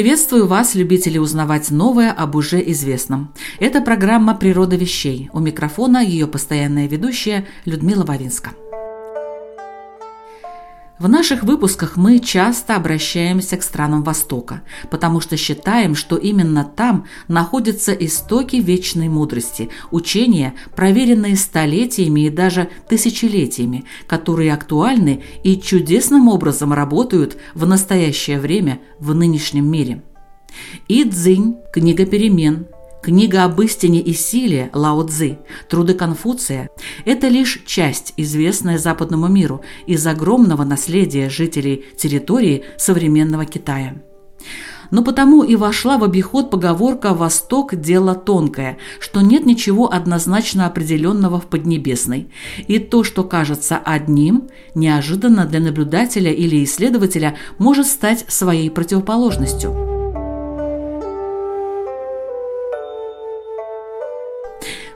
Приветствую 0.00 0.46
вас, 0.46 0.74
любители 0.74 1.18
узнавать 1.18 1.70
новое 1.70 2.10
об 2.10 2.34
уже 2.34 2.58
известном. 2.70 3.34
Это 3.58 3.82
программа 3.82 4.34
«Природа 4.34 4.74
вещей». 4.74 5.28
У 5.34 5.40
микрофона 5.40 5.98
ее 5.98 6.26
постоянная 6.26 6.88
ведущая 6.88 7.46
Людмила 7.66 8.06
Вавинска. 8.06 8.52
В 11.00 11.08
наших 11.08 11.44
выпусках 11.44 11.96
мы 11.96 12.18
часто 12.18 12.76
обращаемся 12.76 13.56
к 13.56 13.62
странам 13.62 14.02
Востока, 14.02 14.60
потому 14.90 15.20
что 15.20 15.38
считаем, 15.38 15.94
что 15.94 16.16
именно 16.16 16.62
там 16.62 17.06
находятся 17.26 17.92
истоки 17.92 18.56
вечной 18.56 19.08
мудрости, 19.08 19.70
учения, 19.90 20.52
проверенные 20.76 21.36
столетиями 21.36 22.26
и 22.26 22.30
даже 22.30 22.68
тысячелетиями, 22.86 23.86
которые 24.06 24.52
актуальны 24.52 25.22
и 25.42 25.58
чудесным 25.58 26.28
образом 26.28 26.74
работают 26.74 27.38
в 27.54 27.66
настоящее 27.66 28.38
время 28.38 28.78
в 28.98 29.14
нынешнем 29.14 29.70
мире. 29.70 30.02
И 30.86 31.04
Цзинь, 31.04 31.56
книга 31.72 32.04
перемен– 32.04 32.66
Книга 33.02 33.44
об 33.44 33.58
истине 33.62 34.00
и 34.00 34.12
силе 34.12 34.68
Лао 34.74 35.06
Цзы, 35.06 35.38
труды 35.70 35.94
Конфуция– 35.94 36.68
это 37.06 37.28
лишь 37.28 37.62
часть, 37.64 38.12
известная 38.18 38.76
западному 38.76 39.26
миру, 39.26 39.62
из 39.86 40.06
огромного 40.06 40.64
наследия 40.64 41.30
жителей 41.30 41.86
территории 41.96 42.64
современного 42.76 43.46
Китая. 43.46 43.94
Но 44.90 45.02
потому 45.02 45.44
и 45.44 45.56
вошла 45.56 45.96
в 45.96 46.04
обиход 46.04 46.50
поговорка 46.50 47.14
«Восток– 47.14 47.74
дело 47.76 48.14
тонкое», 48.14 48.76
что 48.98 49.22
нет 49.22 49.46
ничего 49.46 49.90
однозначно 49.90 50.66
определенного 50.66 51.40
в 51.40 51.46
Поднебесной. 51.46 52.28
И 52.66 52.78
то, 52.78 53.02
что 53.02 53.24
кажется 53.24 53.78
одним, 53.78 54.48
неожиданно 54.74 55.46
для 55.46 55.60
наблюдателя 55.60 56.32
или 56.32 56.62
исследователя 56.64 57.36
может 57.56 57.86
стать 57.86 58.26
своей 58.28 58.68
противоположностью. 58.68 59.89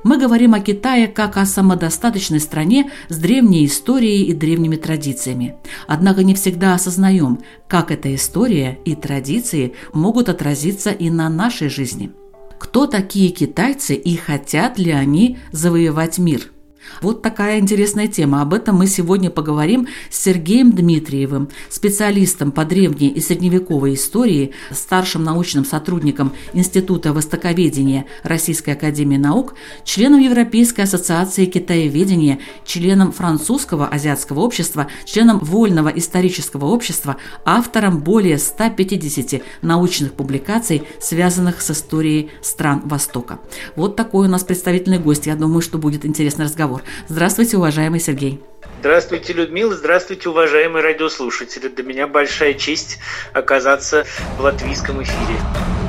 Мы 0.04 0.18
говорим 0.18 0.52
о 0.52 0.60
Китае 0.60 1.08
как 1.08 1.38
о 1.38 1.46
самодостаточной 1.46 2.38
стране 2.38 2.90
с 3.08 3.16
древней 3.16 3.64
историей 3.64 4.24
и 4.26 4.34
древними 4.34 4.76
традициями. 4.76 5.56
Однако 5.86 6.22
не 6.22 6.34
всегда 6.34 6.74
осознаем, 6.74 7.40
как 7.68 7.90
эта 7.90 8.14
история 8.14 8.78
и 8.84 8.94
традиции 8.94 9.74
могут 9.94 10.28
отразиться 10.28 10.90
и 10.90 11.08
на 11.08 11.30
нашей 11.30 11.70
жизни. 11.70 12.12
Кто 12.60 12.86
такие 12.86 13.30
китайцы 13.30 13.94
и 13.94 14.16
хотят 14.16 14.78
ли 14.78 14.92
они 14.92 15.38
завоевать 15.52 16.18
мир– 16.18 16.50
вот 17.00 17.22
такая 17.22 17.58
интересная 17.58 18.06
тема. 18.06 18.42
Об 18.42 18.54
этом 18.54 18.76
мы 18.76 18.86
сегодня 18.86 19.30
поговорим 19.30 19.88
с 20.10 20.22
Сергеем 20.22 20.72
Дмитриевым, 20.72 21.48
специалистом 21.68 22.52
по 22.52 22.64
древней 22.64 23.08
и 23.08 23.20
средневековой 23.20 23.94
истории, 23.94 24.52
старшим 24.70 25.24
научным 25.24 25.64
сотрудником 25.64 26.32
Института 26.52 27.12
востоковедения 27.12 28.06
Российской 28.22 28.70
академии 28.70 29.16
наук, 29.16 29.54
членом 29.84 30.20
Европейской 30.20 30.82
ассоциации 30.82 31.46
китаеведения, 31.46 32.38
членом 32.64 33.12
французского 33.12 33.88
азиатского 33.88 34.40
общества, 34.40 34.88
членом 35.04 35.38
Вольного 35.38 35.88
исторического 35.88 36.66
общества, 36.66 37.16
автором 37.44 38.00
более 38.00 38.38
150 38.38 39.42
научных 39.62 40.12
публикаций, 40.14 40.82
связанных 41.00 41.60
с 41.60 41.70
историей 41.70 42.30
стран 42.42 42.82
Востока. 42.84 43.38
Вот 43.76 43.96
такой 43.96 44.26
у 44.26 44.30
нас 44.30 44.44
представительный 44.44 44.98
гость. 44.98 45.26
Я 45.26 45.36
думаю, 45.36 45.60
что 45.60 45.78
будет 45.78 46.04
интересный 46.06 46.44
разговор 46.44 46.73
разговор. 46.74 46.82
Здравствуйте, 47.08 47.56
уважаемый 47.56 48.00
Сергей. 48.00 48.40
Здравствуйте, 48.80 49.32
Людмила. 49.32 49.74
Здравствуйте, 49.74 50.28
уважаемые 50.28 50.82
радиослушатели. 50.82 51.68
Для 51.68 51.84
меня 51.84 52.06
большая 52.06 52.54
честь 52.54 52.98
оказаться 53.32 54.04
в 54.36 54.42
латвийском 54.42 55.02
эфире. 55.02 55.83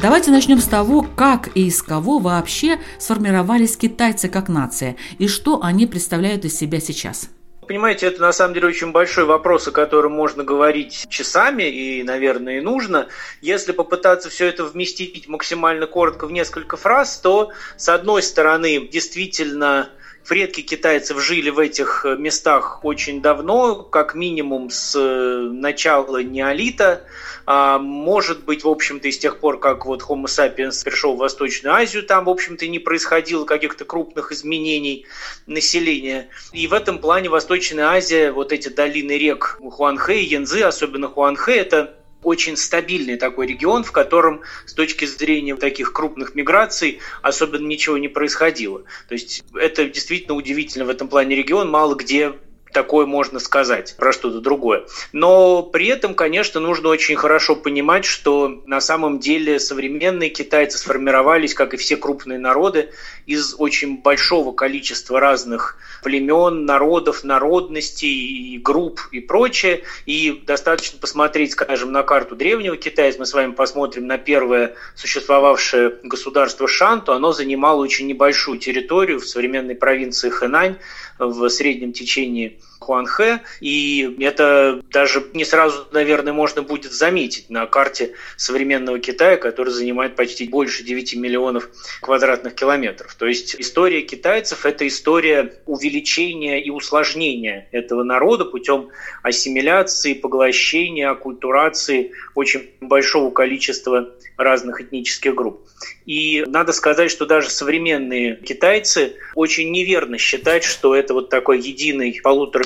Давайте 0.00 0.30
начнем 0.30 0.60
с 0.60 0.66
того, 0.66 1.04
как 1.16 1.48
и 1.56 1.66
из 1.66 1.82
кого 1.82 2.20
вообще 2.20 2.78
сформировались 3.00 3.76
китайцы 3.76 4.28
как 4.28 4.48
нация 4.48 4.94
и 5.18 5.26
что 5.26 5.60
они 5.60 5.86
представляют 5.86 6.44
из 6.44 6.56
себя 6.56 6.78
сейчас. 6.78 7.30
Понимаете, 7.66 8.06
это 8.06 8.20
на 8.20 8.32
самом 8.32 8.54
деле 8.54 8.68
очень 8.68 8.92
большой 8.92 9.24
вопрос, 9.24 9.66
о 9.66 9.72
котором 9.72 10.12
можно 10.12 10.44
говорить 10.44 11.06
часами 11.08 11.64
и, 11.64 12.04
наверное, 12.04 12.58
и 12.58 12.60
нужно. 12.60 13.08
Если 13.40 13.72
попытаться 13.72 14.30
все 14.30 14.46
это 14.46 14.62
вместить 14.62 15.26
максимально 15.26 15.88
коротко 15.88 16.28
в 16.28 16.32
несколько 16.32 16.76
фраз, 16.76 17.18
то, 17.18 17.50
с 17.76 17.88
одной 17.88 18.22
стороны, 18.22 18.86
действительно 18.86 19.90
предки 20.28 20.60
китайцев 20.60 21.20
жили 21.20 21.50
в 21.50 21.58
этих 21.58 22.04
местах 22.18 22.84
очень 22.84 23.22
давно, 23.22 23.82
как 23.82 24.14
минимум 24.14 24.70
с 24.70 24.98
начала 24.98 26.22
неолита, 26.22 27.04
а, 27.46 27.78
может 27.78 28.44
быть, 28.44 28.62
в 28.62 28.68
общем-то, 28.68 29.10
с 29.10 29.18
тех 29.18 29.40
пор, 29.40 29.58
как 29.58 29.86
вот 29.86 30.02
Homo 30.02 30.26
sapiens 30.26 30.84
пришел 30.84 31.14
в 31.14 31.18
Восточную 31.18 31.74
Азию, 31.74 32.02
там, 32.02 32.26
в 32.26 32.28
общем-то, 32.28 32.68
не 32.68 32.78
происходило 32.78 33.46
каких-то 33.46 33.86
крупных 33.86 34.32
изменений 34.32 35.06
населения. 35.46 36.28
И 36.52 36.66
в 36.66 36.74
этом 36.74 36.98
плане 36.98 37.30
Восточная 37.30 37.86
Азия, 37.86 38.32
вот 38.32 38.52
эти 38.52 38.68
долины 38.68 39.12
рек 39.12 39.58
Хуанхэ 39.62 40.20
и 40.20 40.26
Янзы, 40.26 40.60
особенно 40.60 41.08
Хуанхэ, 41.08 41.56
это 41.56 41.97
очень 42.22 42.56
стабильный 42.56 43.16
такой 43.16 43.46
регион, 43.46 43.84
в 43.84 43.92
котором 43.92 44.42
с 44.66 44.74
точки 44.74 45.04
зрения 45.04 45.56
таких 45.56 45.92
крупных 45.92 46.34
миграций 46.34 47.00
особенно 47.22 47.66
ничего 47.66 47.98
не 47.98 48.08
происходило. 48.08 48.82
То 49.08 49.14
есть 49.14 49.44
это 49.54 49.84
действительно 49.84 50.34
удивительно 50.34 50.84
в 50.84 50.90
этом 50.90 51.08
плане 51.08 51.36
регион, 51.36 51.70
мало 51.70 51.94
где 51.94 52.34
такое 52.72 53.06
можно 53.06 53.38
сказать 53.38 53.94
про 53.96 54.12
что-то 54.12 54.40
другое. 54.40 54.84
Но 55.12 55.62
при 55.62 55.86
этом, 55.86 56.14
конечно, 56.14 56.60
нужно 56.60 56.88
очень 56.88 57.16
хорошо 57.16 57.56
понимать, 57.56 58.04
что 58.04 58.62
на 58.66 58.80
самом 58.80 59.18
деле 59.18 59.58
современные 59.58 60.30
китайцы 60.30 60.78
сформировались, 60.78 61.54
как 61.54 61.74
и 61.74 61.76
все 61.76 61.96
крупные 61.96 62.38
народы, 62.38 62.90
из 63.26 63.54
очень 63.58 63.98
большого 63.98 64.52
количества 64.52 65.20
разных 65.20 65.76
племен, 66.02 66.64
народов, 66.64 67.24
народностей, 67.24 68.54
и 68.54 68.58
групп 68.58 69.00
и 69.12 69.20
прочее. 69.20 69.82
И 70.06 70.42
достаточно 70.46 70.98
посмотреть, 70.98 71.52
скажем, 71.52 71.92
на 71.92 72.02
карту 72.02 72.36
древнего 72.36 72.76
Китая, 72.76 73.12
мы 73.18 73.26
с 73.26 73.32
вами 73.32 73.52
посмотрим 73.52 74.06
на 74.06 74.18
первое 74.18 74.74
существовавшее 74.94 75.96
государство 76.02 76.68
Шанту, 76.68 77.12
оно 77.12 77.32
занимало 77.32 77.82
очень 77.82 78.06
небольшую 78.06 78.58
территорию 78.58 79.20
в 79.20 79.26
современной 79.26 79.74
провинции 79.74 80.30
Хэнань 80.30 80.76
в 81.18 81.48
среднем 81.50 81.92
течении 81.92 82.52
Хуанхэ, 82.78 83.40
и 83.60 84.16
это 84.20 84.82
даже 84.90 85.24
не 85.34 85.44
сразу, 85.44 85.86
наверное, 85.92 86.32
можно 86.32 86.62
будет 86.62 86.92
заметить 86.92 87.50
на 87.50 87.66
карте 87.66 88.14
современного 88.36 88.98
Китая, 88.98 89.36
который 89.36 89.70
занимает 89.70 90.16
почти 90.16 90.48
больше 90.48 90.82
9 90.84 91.16
миллионов 91.16 91.68
квадратных 92.00 92.54
километров. 92.54 93.14
То 93.14 93.26
есть 93.26 93.56
история 93.58 94.02
китайцев– 94.02 94.64
это 94.66 94.86
история 94.86 95.54
увеличения 95.66 96.62
и 96.62 96.70
усложнения 96.70 97.68
этого 97.72 98.02
народа 98.02 98.44
путем 98.44 98.88
ассимиляции, 99.22 100.14
поглощения, 100.14 101.10
оккультурации 101.10 102.12
очень 102.34 102.70
большого 102.80 103.30
количества 103.30 104.10
разных 104.36 104.80
этнических 104.80 105.34
групп. 105.34 105.66
И 106.06 106.44
надо 106.46 106.72
сказать, 106.72 107.10
что 107.10 107.26
даже 107.26 107.50
современные 107.50 108.36
китайцы 108.36 109.16
очень 109.34 109.70
неверно 109.70 110.16
считать, 110.16 110.64
что 110.64 110.94
это 110.94 111.12
вот 111.12 111.28
такой 111.28 111.60
единый 111.60 112.18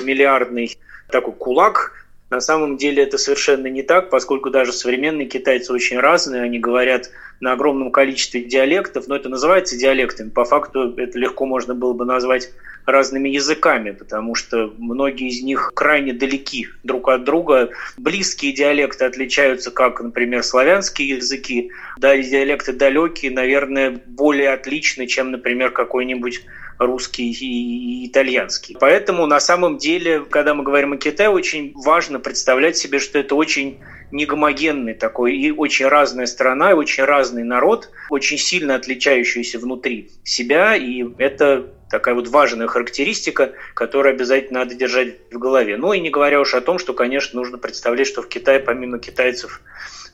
полуторамиллиардный 0.03 0.77
такой 1.09 1.33
кулак, 1.33 1.91
на 2.29 2.41
самом 2.41 2.77
деле 2.77 3.03
это 3.03 3.17
совершенно 3.19 3.67
не 3.67 3.83
так, 3.83 4.09
поскольку 4.09 4.49
даже 4.49 4.73
современные 4.73 5.27
китайцы 5.27 5.71
очень 5.71 5.99
разные. 5.99 6.41
Они 6.41 6.57
говорят 6.57 7.11
на 7.39 7.51
огромном 7.51 7.91
количестве 7.91 8.43
диалектов, 8.43 9.07
но 9.07 9.15
это 9.15 9.29
называется 9.29 9.77
диалектами. 9.77 10.29
По 10.29 10.43
факту 10.43 10.95
это 10.97 11.19
легко 11.19 11.45
можно 11.45 11.75
было 11.75 11.93
бы 11.93 12.05
назвать 12.05 12.49
разными 12.87 13.29
языками, 13.29 13.91
потому 13.91 14.33
что 14.33 14.73
многие 14.79 15.27
из 15.27 15.43
них 15.43 15.71
крайне 15.75 16.11
далеки 16.11 16.69
друг 16.81 17.09
от 17.09 17.23
друга. 17.23 17.69
Близкие 17.97 18.51
диалекты 18.51 19.05
отличаются, 19.05 19.69
как, 19.69 20.01
например, 20.01 20.41
славянские 20.41 21.09
языки. 21.09 21.69
Да, 21.97 22.17
диалекты 22.17 22.73
далекие, 22.73 23.31
наверное, 23.31 24.01
более 24.07 24.53
отличны, 24.53 25.05
чем, 25.05 25.29
например, 25.29 25.69
какой-нибудь 25.69 26.41
русский 26.85 27.31
и 27.31 28.07
итальянский. 28.07 28.77
Поэтому 28.79 29.25
на 29.25 29.39
самом 29.39 29.77
деле, 29.77 30.21
когда 30.21 30.53
мы 30.53 30.63
говорим 30.63 30.93
о 30.93 30.97
Китае, 30.97 31.29
очень 31.29 31.71
важно 31.75 32.19
представлять 32.19 32.77
себе, 32.77 32.99
что 32.99 33.19
это 33.19 33.35
очень 33.35 33.79
негомогенный 34.11 34.93
такой 34.93 35.35
и 35.35 35.51
очень 35.51 35.87
разная 35.87 36.27
страна, 36.27 36.71
и 36.71 36.75
очень 36.75 37.03
разный 37.03 37.43
народ, 37.43 37.89
очень 38.09 38.37
сильно 38.37 38.75
отличающийся 38.75 39.59
внутри 39.59 40.11
себя, 40.23 40.75
и 40.75 41.03
это 41.17 41.67
такая 41.89 42.15
вот 42.15 42.27
важная 42.27 42.67
характеристика, 42.67 43.53
которую 43.73 44.13
обязательно 44.13 44.59
надо 44.59 44.75
держать 44.75 45.15
в 45.31 45.37
голове. 45.37 45.77
Ну 45.77 45.93
и 45.93 45.99
не 45.99 46.09
говоря 46.09 46.41
уж 46.41 46.53
о 46.53 46.61
том, 46.61 46.79
что, 46.79 46.93
конечно, 46.93 47.39
нужно 47.39 47.57
представлять, 47.57 48.07
что 48.07 48.21
в 48.21 48.27
Китае 48.27 48.59
помимо 48.59 48.99
китайцев 48.99 49.61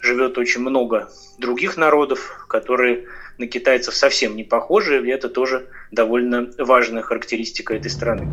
живет 0.01 0.37
очень 0.37 0.61
много 0.61 1.09
других 1.37 1.77
народов, 1.77 2.45
которые 2.47 3.05
на 3.39 3.47
китайцев 3.47 3.95
совсем 3.95 4.35
не 4.35 4.43
похожи, 4.43 5.03
и 5.03 5.09
это 5.09 5.29
тоже 5.29 5.67
довольно 5.91 6.51
важная 6.57 7.01
характеристика 7.01 7.73
этой 7.73 7.89
страны. 7.89 8.27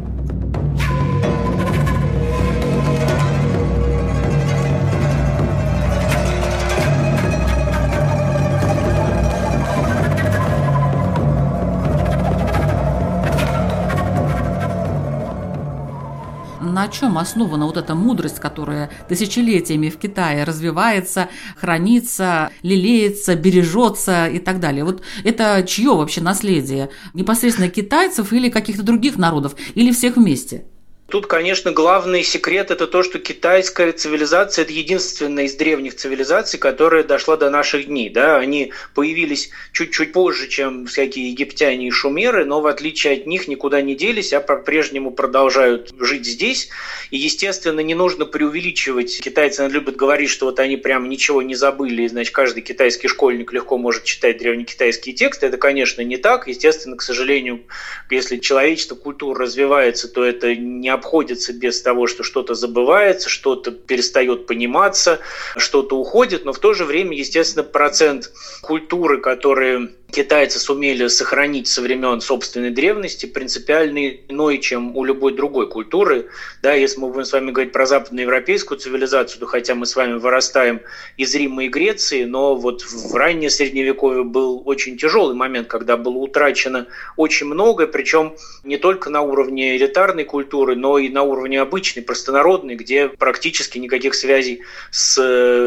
На 16.87 16.93
чем 16.93 17.19
основана 17.19 17.67
вот 17.67 17.77
эта 17.77 17.97
мудрость, 17.97 18.39
которая 18.39 18.91
тысячелетиями 19.09 19.89
в 19.89 19.99
Китае 19.99 20.45
развивается, 20.45 21.29
хранится, 21.57 22.51
лелеется, 22.63 23.35
бережется 23.35 24.29
и 24.29 24.39
так 24.39 24.61
далее. 24.61 24.85
Вот 24.85 25.03
это 25.25 25.65
чье 25.67 25.97
вообще 25.97 26.21
наследие? 26.21 26.91
Непосредственно 27.13 27.69
китайцев 27.69 28.33
или 28.33 28.51
каких-то 28.51 28.85
других 28.85 29.17
народов? 29.17 29.57
Или 29.75 29.91
всех 29.91 30.17
вместе? 30.17 30.67
Тут, 31.09 31.29
конечно, 31.29 31.71
главный 31.71 32.25
секрет– 32.25 32.71
это 32.73 32.89
то, 32.89 33.05
что 33.05 33.21
китайская 33.21 33.93
цивилизация– 33.93 34.63
это 34.65 34.73
единственная 34.73 35.45
из 35.45 35.55
древних 35.55 35.95
цивилизаций, 35.95 36.59
которая 36.59 37.05
дошла 37.05 37.37
до 37.37 37.49
наших 37.49 37.87
дней. 37.87 38.11
Да? 38.11 38.39
Они 38.39 38.73
появились 38.93 39.51
чуть-чуть 39.71 40.13
позже, 40.13 40.49
чем 40.49 40.87
всякие 40.87 41.31
египтяне 41.31 41.87
и 41.87 41.91
шумеры, 41.93 42.45
но 42.45 42.61
в 42.61 42.67
отличие 42.67 43.13
от 43.13 43.27
них 43.27 43.47
никуда 43.47 43.83
не 43.83 43.95
делись, 43.95 44.33
а 44.33 44.41
по-прежнему 44.41 45.13
продолжают 45.13 45.95
жить 46.01 46.27
здесь. 46.27 46.71
И, 47.13 47.19
естественно, 47.19 47.81
не 47.81 47.95
нужно 47.95 48.27
преувеличивать. 48.27 49.21
Китайцы 49.21 49.65
любят 49.69 49.95
говорить, 49.95 50.31
что 50.31 50.47
вот 50.47 50.59
они 50.59 50.77
прям 50.77 51.09
ничего 51.09 51.41
не 51.41 51.55
забыли, 51.55 52.09
значит, 52.09 52.35
каждый 52.35 52.63
китайский 52.63 53.07
школьник 53.07 53.53
легко 53.53 53.79
может 53.79 54.03
читать 54.03 54.39
древнекитайские 54.39 55.15
тексты. 55.15 55.47
Это, 55.47 55.57
конечно, 55.57 56.01
не 56.01 56.17
так. 56.17 56.49
Естественно, 56.49 56.97
к 56.97 57.03
сожалению, 57.03 57.63
если 58.11 58.39
человечество, 58.39 58.97
культура 58.97 59.43
развивается, 59.45 60.09
то 60.09 60.25
это 60.25 60.57
не 60.57 60.96
обходится 60.97 61.53
без 61.53 61.81
того, 61.81 62.07
что 62.07 62.23
что-то 62.23 62.55
забывается, 62.55 63.29
что-то 63.29 63.71
перестает 63.71 64.47
пониматься, 64.47 65.21
что-то 65.57 65.97
уходит, 65.97 66.45
но 66.45 66.53
в 66.53 66.59
то 66.59 66.75
же 66.75 66.85
время, 66.85 67.17
естественно, 67.17 67.63
процент 67.63 68.33
культуры, 68.63 69.21
которые 69.21 69.91
китайцы 70.11 70.59
сумели 70.59 71.09
сохранить 71.09 71.69
со 71.69 71.83
времен 71.83 72.21
собственной 72.21 72.71
древности, 72.71 73.27
принципиально 73.27 74.11
иной, 74.29 74.59
чем 74.59 74.97
у 74.97 75.05
любой 75.05 75.35
другой 75.35 75.69
культуры. 75.69 76.29
Да, 76.63 76.73
если 76.73 77.01
мы 77.01 77.09
будем 77.09 77.25
с 77.25 77.33
вами 77.33 77.51
говорить 77.51 77.73
про 77.73 77.87
западноевропейскую 77.87 78.79
цивилизацию, 78.79 79.41
то 79.41 79.47
хотя 79.47 79.75
мы 79.75 79.87
с 79.87 79.97
вами 79.97 80.15
вырастаем 80.15 80.81
из 81.17 81.35
Рима 81.35 81.65
и 81.65 81.69
Греции, 81.69 82.25
но 82.25 82.55
вот 82.55 82.83
в 82.83 83.15
раннее 83.15 83.51
Средневековье 83.51 84.25
был 84.25 84.63
очень 84.65 84.97
тяжелый 84.97 85.35
момент, 85.35 85.69
когда 85.69 85.97
было 85.97 86.17
утрачено 86.17 86.87
очень 87.17 87.47
многое, 87.47 87.87
причем 87.87 88.37
не 88.65 88.77
только 88.77 89.11
на 89.11 89.23
уровне 89.23 89.77
элитарной 89.77 90.25
культуры, 90.25 90.77
но 90.77 90.99
и 90.99 91.09
на 91.09 91.23
уровне 91.23 91.61
обычной, 91.61 92.03
простонародной, 92.03 92.77
где 92.77 93.09
практически 93.09 93.79
никаких 93.79 94.15
связей 94.15 94.63
с 94.91 95.21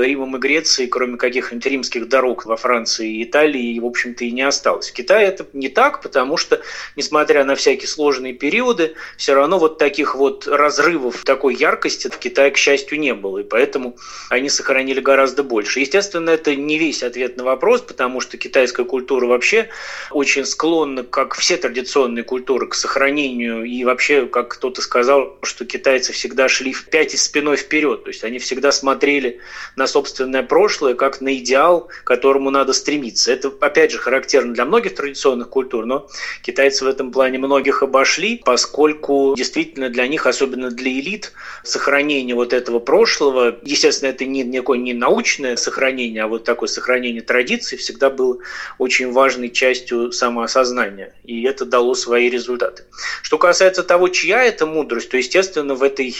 Римом 0.03 0.35
и 0.37 0.39
Грецией, 0.39 0.89
кроме 0.89 1.17
каких-нибудь 1.17 1.65
римских 1.65 2.09
дорог 2.09 2.45
во 2.45 2.55
Франции 2.55 3.17
и 3.17 3.23
Италии, 3.23 3.79
в 3.79 3.85
общем-то, 3.85 4.28
и 4.29 4.31
не 4.31 4.43
осталось. 4.43 4.89
В 4.89 4.93
Китае 4.93 5.27
это 5.27 5.45
не 5.53 5.69
так, 5.69 6.01
потому 6.01 6.37
что, 6.37 6.61
несмотря 6.95 7.43
на 7.43 7.55
всякие 7.55 7.87
сложные 7.87 8.33
периоды, 8.33 8.93
все 9.17 9.33
равно 9.33 9.59
вот 9.59 9.77
таких 9.77 10.15
вот 10.15 10.47
разрывов 10.47 11.23
такой 11.25 11.55
яркости 11.55 12.07
в 12.07 12.17
Китае, 12.17 12.51
к 12.51 12.57
счастью, 12.57 12.99
не 12.99 13.13
было. 13.13 13.39
И 13.39 13.43
поэтому 13.43 13.97
они 14.29 14.49
сохранили 14.49 14.99
гораздо 14.99 15.43
больше. 15.43 15.79
Естественно, 15.79 16.29
это 16.29 16.55
не 16.55 16.77
весь 16.77 17.03
ответ 17.03 17.37
на 17.37 17.43
вопрос, 17.43 17.81
потому 17.81 18.21
что 18.21 18.37
китайская 18.37 18.85
культура 18.85 19.25
вообще 19.25 19.69
очень 20.11 20.45
склонна, 20.45 21.03
как 21.03 21.35
все 21.35 21.57
традиционные 21.57 22.23
культуры, 22.23 22.67
к 22.67 22.75
сохранению. 22.75 23.65
И 23.65 23.83
вообще, 23.83 24.27
как 24.27 24.49
кто-то 24.49 24.81
сказал, 24.81 25.37
что 25.41 25.65
китайцы 25.65 26.13
всегда 26.13 26.47
шли 26.47 26.71
в 26.71 26.85
пять 26.85 27.13
и 27.13 27.17
спиной 27.17 27.57
вперед. 27.57 28.03
То 28.03 28.09
есть 28.09 28.23
они 28.23 28.39
всегда 28.39 28.71
смотрели 28.71 29.39
на 29.75 29.87
собственное 29.87 30.43
прошлое 30.43 30.93
как 30.93 31.21
на 31.21 31.35
идеал, 31.35 31.89
к 32.03 32.03
которому 32.03 32.51
надо 32.51 32.73
стремиться. 32.73 33.31
Это, 33.31 33.51
опять 33.59 33.91
же, 33.91 33.97
характерно 33.97 34.18
характерно 34.19 34.53
для 34.53 34.65
многих 34.65 34.95
традиционных 34.95 35.49
культур, 35.49 35.85
но 35.85 36.07
китайцы 36.41 36.83
в 36.83 36.87
этом 36.87 37.11
плане 37.11 37.37
многих 37.37 37.83
обошли, 37.83 38.41
поскольку 38.43 39.33
действительно 39.37 39.89
для 39.89 40.07
них, 40.07 40.27
особенно 40.27 40.69
для 40.69 40.91
элит, 40.91 41.31
сохранение 41.63 42.35
вот 42.35 42.51
этого 42.51 42.79
прошлого, 42.79 43.57
естественно, 43.63 44.09
это 44.09 44.25
не 44.25 44.43
никакое 44.43 44.77
не 44.77 44.93
научное 44.93 45.55
сохранение, 45.55 46.23
а 46.23 46.27
вот 46.27 46.43
такое 46.43 46.67
сохранение 46.67 47.21
традиций 47.21 47.77
всегда 47.77 48.09
было 48.09 48.39
очень 48.77 49.11
важной 49.11 49.49
частью 49.49 50.11
самоосознания, 50.11 51.13
и 51.23 51.43
это 51.43 51.63
дало 51.63 51.95
свои 51.95 52.29
результаты. 52.29 52.83
Что 53.21 53.37
касается 53.37 53.83
того, 53.83 54.09
чья 54.09 54.43
это 54.43 54.65
мудрость, 54.65 55.09
то, 55.09 55.17
естественно, 55.17 55.75
в 55.75 55.83
этой, 55.83 56.15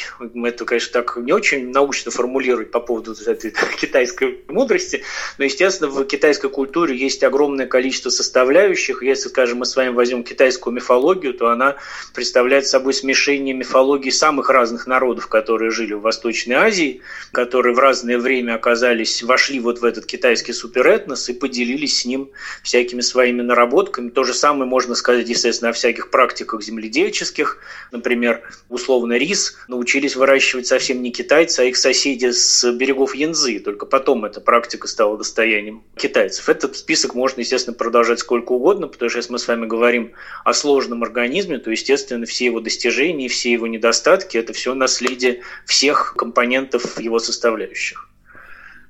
это, 0.46 0.64
конечно, 0.64 0.94
так 0.94 1.18
не 1.18 1.34
очень 1.34 1.72
научно 1.72 2.12
формулировать 2.12 2.72
по 2.72 2.80
поводу 2.80 3.14
этой 3.26 3.54
китайской 3.82 4.40
мудрости, 4.48 5.04
но, 5.38 5.44
естественно, 5.44 5.90
в 5.90 6.06
китайской 6.06 6.50
культуре 6.50 6.96
есть 6.96 7.24
огромное 7.24 7.68
количество 7.68 7.89
количество 7.90 8.12
составляющих. 8.12 9.02
Если, 9.02 9.30
скажем, 9.30 9.60
мы 9.60 9.66
с 9.66 9.76
вами 9.76 9.90
возьмем 9.90 10.24
китайскую 10.24 10.72
мифологию, 10.76 11.34
то 11.34 11.50
она 11.50 11.78
представляет 12.14 12.68
собой 12.68 12.94
смешение 12.94 13.56
мифологии 13.56 14.12
самых 14.12 14.52
разных 14.52 14.86
народов, 14.86 15.28
которые 15.28 15.72
жили 15.72 15.94
в 15.94 16.02
Восточной 16.02 16.54
Азии, 16.54 17.02
которые 17.32 17.74
в 17.74 17.80
разное 17.80 18.20
время 18.20 18.54
оказались, 18.54 19.24
вошли 19.24 19.60
вот 19.60 19.80
в 19.80 19.86
этот 19.86 20.06
китайский 20.06 20.54
суперэтнос 20.54 21.30
и 21.30 21.34
поделились 21.34 22.02
с 22.02 22.06
ним 22.06 22.30
всякими 22.62 23.02
своими 23.02 23.42
наработками. 23.42 24.10
То 24.10 24.24
же 24.24 24.36
самое 24.36 24.70
можно 24.70 24.94
сказать, 24.94 25.28
естественно, 25.28 25.70
о 25.70 25.74
всяких 25.74 26.12
практиках 26.12 26.62
земледельческих. 26.62 27.58
Например, 27.92 28.44
условно 28.70 29.14
рис 29.14 29.58
научились 29.68 30.16
выращивать 30.16 30.68
совсем 30.68 31.02
не 31.02 31.12
китайцы, 31.12 31.62
а 31.62 31.64
их 31.64 31.76
соседи 31.76 32.30
с 32.30 32.72
берегов 32.72 33.16
Янзы. 33.16 33.58
Только 33.60 33.88
потом 33.88 34.26
эта 34.26 34.42
практика 34.42 34.88
стала 34.88 35.18
достоянием 35.18 35.84
китайцев. 35.96 36.50
Этот 36.50 36.78
список 36.78 37.16
можно, 37.16 37.40
естественно, 37.40 37.79
продолжать 37.80 38.20
сколько 38.20 38.52
угодно, 38.52 38.88
потому 38.88 39.10
что 39.10 39.18
если 39.18 39.32
мы 39.32 39.40
с 39.40 39.48
вами 39.48 39.66
говорим 39.66 40.12
о 40.44 40.54
сложном 40.54 41.02
организме, 41.02 41.58
то, 41.58 41.72
естественно, 41.72 42.28
все 42.28 42.46
его 42.46 42.60
достижения, 42.60 43.28
все 43.28 43.52
его 43.52 43.66
недостатки– 43.66 44.38
это 44.38 44.54
все 44.54 44.76
наследие 44.76 45.42
всех 45.66 46.14
компонентов 46.16 47.00
его 47.00 47.18
составляющих. 47.18 48.08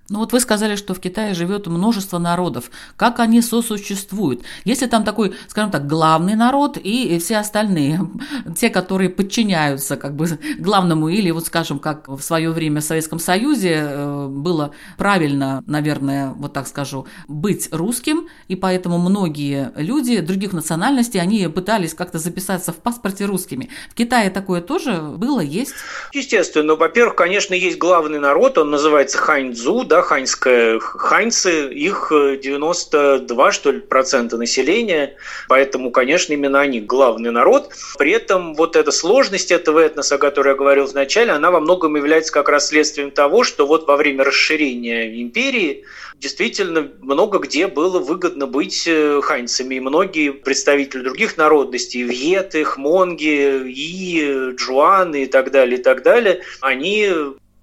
Ну 0.09 0.19
вот 0.19 0.33
вы 0.33 0.39
сказали, 0.39 0.75
что 0.75 0.95
в 0.95 0.99
Китае 0.99 1.35
живет 1.35 1.67
множество 1.67 2.17
народов. 2.17 2.71
Как 2.97 3.19
они 3.19 3.41
сосуществуют? 3.41 4.41
Если 4.65 4.87
там 4.87 5.03
такой, 5.03 5.35
скажем 5.47 5.69
так, 5.69 5.85
главный 5.85 6.35
народ 6.35 6.77
и 6.77 7.19
все 7.19 7.37
остальные, 7.37 8.09
те, 8.57 8.69
которые 8.69 9.09
подчиняются 9.11 9.97
как 9.97 10.15
бы 10.15 10.27
главному, 10.57 11.09
или 11.09 11.29
вот 11.29 11.45
скажем, 11.45 11.77
как 11.77 12.07
в 12.07 12.21
свое 12.21 12.49
время 12.49 12.81
в 12.81 12.83
Советском 12.83 13.19
Союзе 13.19 13.85
э, 13.87 14.27
было 14.27 14.71
правильно, 14.97 15.63
наверное, 15.67 16.33
вот 16.35 16.53
так 16.53 16.67
скажу, 16.67 17.05
быть 17.27 17.69
русским, 17.71 18.27
и 18.47 18.55
поэтому 18.55 18.97
многие 18.97 19.71
люди 19.75 20.19
других 20.21 20.53
национальностей, 20.53 21.21
они 21.21 21.47
пытались 21.49 21.93
как-то 21.93 22.17
записаться 22.17 22.71
в 22.71 22.77
паспорте 22.77 23.25
русскими. 23.25 23.69
В 23.91 23.93
Китае 23.93 24.31
такое 24.31 24.61
тоже 24.61 25.01
было, 25.01 25.39
есть? 25.39 25.75
Естественно. 26.13 26.75
Во-первых, 26.75 27.15
конечно, 27.15 27.53
есть 27.53 27.77
главный 27.77 28.19
народ, 28.19 28.57
он 28.57 28.71
называется 28.71 29.19
Ханьцзу, 29.19 29.83
да, 29.83 29.98
да, 29.99 30.01
ханьская. 30.01 30.79
Ханьцы, 30.79 31.73
их 31.73 32.11
92, 32.11 33.51
что 33.51 33.71
ли, 33.71 33.79
процента 33.79 34.37
населения, 34.37 35.15
поэтому, 35.47 35.91
конечно, 35.91 36.33
именно 36.33 36.61
они 36.61 36.79
главный 36.79 37.31
народ. 37.31 37.71
При 37.97 38.11
этом 38.11 38.55
вот 38.55 38.75
эта 38.75 38.91
сложность 38.91 39.51
этого 39.51 39.79
этноса, 39.79 40.15
о 40.15 40.17
которой 40.17 40.49
я 40.49 40.55
говорил 40.55 40.85
вначале, 40.85 41.31
она 41.31 41.51
во 41.51 41.59
многом 41.59 41.95
является 41.95 42.31
как 42.31 42.49
раз 42.49 42.69
следствием 42.69 43.11
того, 43.11 43.43
что 43.43 43.67
вот 43.67 43.87
во 43.87 43.97
время 43.97 44.23
расширения 44.23 45.21
империи 45.21 45.83
действительно 46.17 46.89
много 47.01 47.39
где 47.39 47.67
было 47.67 47.99
выгодно 47.99 48.45
быть 48.45 48.83
э, 48.87 49.21
ханьцами. 49.21 49.75
И 49.75 49.79
многие 49.79 50.31
представители 50.31 51.01
других 51.01 51.37
народностей, 51.37 52.03
вьеты, 52.03 52.63
хмонги, 52.63 53.63
и, 53.67 54.51
джуаны 54.55 55.23
и 55.23 55.25
так 55.25 55.51
далее, 55.51 55.79
и 55.79 55.83
так 55.83 56.03
далее, 56.03 56.41
они 56.61 57.09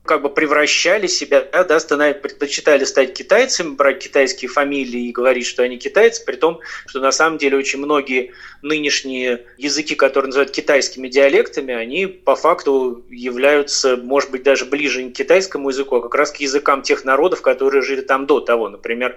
как 0.07 0.23
бы 0.23 0.31
превращали 0.31 1.07
себя, 1.07 1.43
да, 1.43 2.15
предпочитали 2.15 2.85
стать 2.85 3.13
китайцами, 3.13 3.75
брать 3.75 3.99
китайские 3.99 4.49
фамилии 4.49 5.09
и 5.09 5.13
говорить, 5.13 5.47
что 5.47 5.63
они 5.63 5.77
китайцы, 5.77 6.25
при 6.25 6.37
том, 6.37 6.61
что 6.87 7.01
на 7.01 7.13
самом 7.13 7.39
деле 7.39 7.59
очень 7.59 7.79
многие 7.79 8.33
нынешние 8.63 9.45
языки, 9.59 9.95
которые 9.95 10.29
называют 10.29 10.51
китайскими 10.53 11.09
диалектами, 11.09 11.75
они 11.75 12.07
по 12.07 12.37
факту 12.37 13.05
являются, 13.11 13.97
может 13.97 14.31
быть, 14.31 14.43
даже 14.43 14.65
ближе 14.65 15.03
не 15.03 15.11
к 15.11 15.17
китайскому 15.17 15.69
языку, 15.69 15.97
а 15.97 16.03
как 16.03 16.15
раз 16.15 16.31
к 16.31 16.37
языкам 16.37 16.83
тех 16.83 17.05
народов, 17.05 17.43
которые 17.43 17.83
жили 17.83 18.01
там 18.01 18.27
до 18.27 18.41
того. 18.41 18.69
Например, 18.69 19.17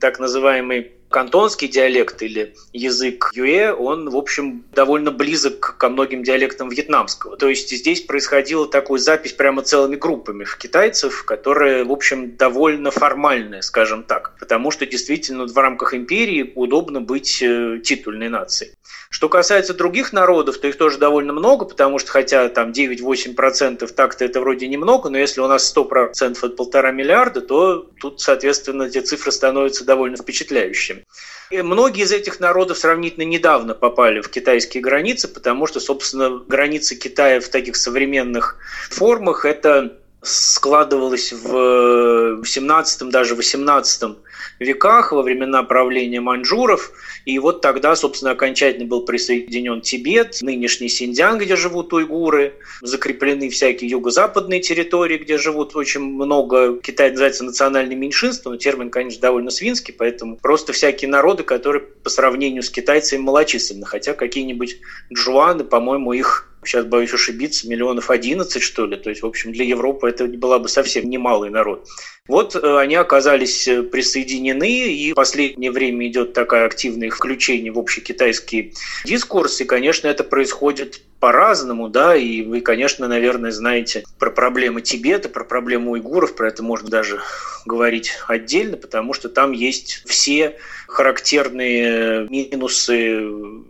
так 0.00 0.18
называемый 0.18 0.92
кантонский 1.14 1.68
диалект 1.68 2.20
или 2.22 2.56
язык 2.72 3.30
юэ, 3.34 3.72
он, 3.72 4.10
в 4.10 4.16
общем, 4.16 4.64
довольно 4.72 5.12
близок 5.12 5.76
ко 5.78 5.88
многим 5.88 6.24
диалектам 6.24 6.68
вьетнамского. 6.68 7.36
То 7.36 7.48
есть 7.48 7.70
здесь 7.70 8.00
происходила 8.00 8.66
такая 8.66 8.98
запись 8.98 9.32
прямо 9.32 9.62
целыми 9.62 9.94
группами 9.94 10.44
китайцев, 10.58 11.24
которая, 11.24 11.84
в 11.84 11.92
общем, 11.92 12.36
довольно 12.36 12.90
формальная, 12.90 13.62
скажем 13.62 14.02
так, 14.02 14.32
потому 14.40 14.72
что 14.72 14.86
действительно 14.86 15.46
в 15.46 15.56
рамках 15.56 15.94
империи 15.94 16.52
удобно 16.56 17.00
быть 17.00 17.40
э, 17.40 17.78
титульной 17.84 18.28
нацией. 18.28 18.72
Что 19.10 19.28
касается 19.28 19.74
других 19.74 20.12
народов, 20.12 20.58
то 20.58 20.66
их 20.66 20.76
тоже 20.76 20.98
довольно 20.98 21.32
много, 21.32 21.66
потому 21.66 21.98
что 21.98 22.10
хотя 22.10 22.48
там 22.48 22.72
9-8% 22.72 23.86
так-то 23.92 24.24
это 24.24 24.40
вроде 24.40 24.66
немного, 24.66 25.08
но 25.08 25.18
если 25.18 25.40
у 25.40 25.46
нас 25.46 25.72
100% 25.74 26.36
от 26.42 26.56
полтора 26.56 26.90
миллиарда, 26.90 27.40
то 27.40 27.86
тут, 28.00 28.20
соответственно, 28.20 28.84
эти 28.84 29.00
цифры 29.00 29.30
становятся 29.30 29.84
довольно 29.84 30.16
впечатляющими. 30.16 31.04
И 31.50 31.62
многие 31.62 32.02
из 32.02 32.12
этих 32.12 32.40
народов 32.40 32.78
сравнительно 32.78 33.24
недавно 33.24 33.74
попали 33.74 34.20
в 34.20 34.28
китайские 34.28 34.82
границы, 34.82 35.28
потому 35.28 35.66
что, 35.66 35.78
собственно, 35.78 36.42
границы 36.48 36.96
Китая 36.96 37.40
в 37.40 37.48
таких 37.48 37.76
современных 37.76 38.56
формах– 38.90 39.44
это 39.46 39.96
складывалось 40.24 41.32
в 41.32 42.42
17 42.44 43.10
даже 43.10 43.34
18 43.34 44.16
веках, 44.58 45.12
во 45.12 45.22
времена 45.22 45.62
правления 45.62 46.20
маньчжуров. 46.20 46.92
И 47.24 47.38
вот 47.38 47.60
тогда, 47.60 47.96
собственно, 47.96 48.32
окончательно 48.32 48.86
был 48.86 49.04
присоединен 49.04 49.80
Тибет, 49.80 50.38
нынешний 50.42 50.88
Синьцзян, 50.88 51.38
где 51.38 51.56
живут 51.56 51.92
уйгуры, 51.92 52.54
закреплены 52.82 53.48
всякие 53.48 53.90
юго-западные 53.90 54.60
территории, 54.60 55.18
где 55.18 55.38
живут 55.38 55.74
очень 55.74 56.00
много, 56.00 56.78
Китай 56.80 57.10
называется 57.10 57.44
национальным 57.44 57.98
меньшинством, 57.98 58.52
но 58.52 58.58
термин, 58.58 58.90
конечно, 58.90 59.20
довольно 59.20 59.50
свинский, 59.50 59.94
поэтому 59.94 60.36
просто 60.36 60.72
всякие 60.72 61.08
народы, 61.08 61.42
которые 61.44 61.82
по 61.82 62.10
сравнению 62.10 62.62
с 62.62 62.70
китайцами 62.70 63.20
малочисленны, 63.20 63.86
хотя 63.86 64.14
какие-нибудь 64.14 64.78
джуаны, 65.12 65.64
по-моему, 65.64 66.12
их 66.12 66.53
сейчас 66.66 66.84
боюсь 66.84 67.12
ошибиться, 67.12 67.68
миллионов 67.68 68.10
11, 68.10 68.62
что 68.62 68.86
ли. 68.86 68.96
То 68.96 69.10
есть, 69.10 69.22
в 69.22 69.26
общем, 69.26 69.52
для 69.52 69.64
Европы 69.64 70.08
это 70.08 70.26
была 70.26 70.58
бы 70.58 70.68
совсем 70.68 71.08
немалый 71.08 71.50
народ. 71.50 71.86
Вот 72.26 72.56
э, 72.56 72.78
они 72.78 72.94
оказались 72.94 73.68
э, 73.68 73.82
присоединены, 73.82 74.92
и 74.92 75.12
в 75.12 75.14
последнее 75.14 75.70
время 75.70 76.06
идет 76.08 76.32
такое 76.32 76.64
активное 76.64 77.10
включение 77.10 77.70
в 77.70 77.78
общий 77.78 78.00
китайский 78.00 78.74
дискурс, 79.04 79.60
и, 79.60 79.64
конечно, 79.64 80.08
это 80.08 80.24
происходит 80.24 81.00
по-разному, 81.24 81.88
да, 81.88 82.14
и 82.14 82.42
вы, 82.42 82.60
конечно, 82.60 83.08
наверное, 83.08 83.50
знаете 83.50 84.04
про 84.18 84.30
проблемы 84.30 84.82
Тибета, 84.82 85.30
про 85.30 85.42
проблему 85.42 85.92
уйгуров, 85.92 86.36
про 86.36 86.48
это 86.48 86.62
можно 86.62 86.90
даже 86.90 87.18
говорить 87.64 88.12
отдельно, 88.28 88.76
потому 88.76 89.14
что 89.14 89.30
там 89.30 89.52
есть 89.52 90.02
все 90.04 90.58
характерные 90.86 92.28
минусы 92.28 93.26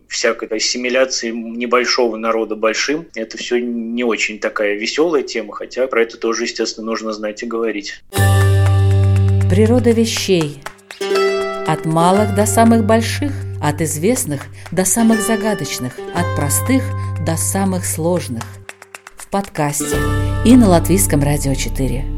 всякой 0.08 0.48
ассимиляции 0.48 1.30
небольшого 1.30 2.16
народа 2.16 2.56
большим. 2.56 3.06
Это 3.14 3.38
все 3.38 3.60
не 3.60 4.02
очень 4.02 4.40
такая 4.40 4.74
веселая 4.74 5.22
тема, 5.22 5.54
хотя 5.54 5.86
про 5.86 6.02
это 6.02 6.16
тоже, 6.16 6.42
естественно, 6.42 6.86
нужно 6.86 7.12
знать 7.12 7.44
и 7.44 7.46
говорить. 7.46 8.02
Природа 9.48 9.92
вещей. 9.92 10.60
От 11.68 11.86
малых 11.86 12.34
до 12.34 12.46
самых 12.46 12.84
больших, 12.84 13.30
от 13.62 13.80
известных 13.80 14.42
до 14.72 14.84
самых 14.84 15.20
загадочных, 15.20 15.92
от 16.16 16.36
простых 16.36 16.82
до 17.24 17.36
самых 17.36 17.86
сложных. 17.86 18.44
В 19.16 19.28
подкасте 19.28 19.96
и 20.44 20.56
на 20.56 20.68
Латвийском 20.68 21.22
радио 21.22 21.54
4. 21.54 22.13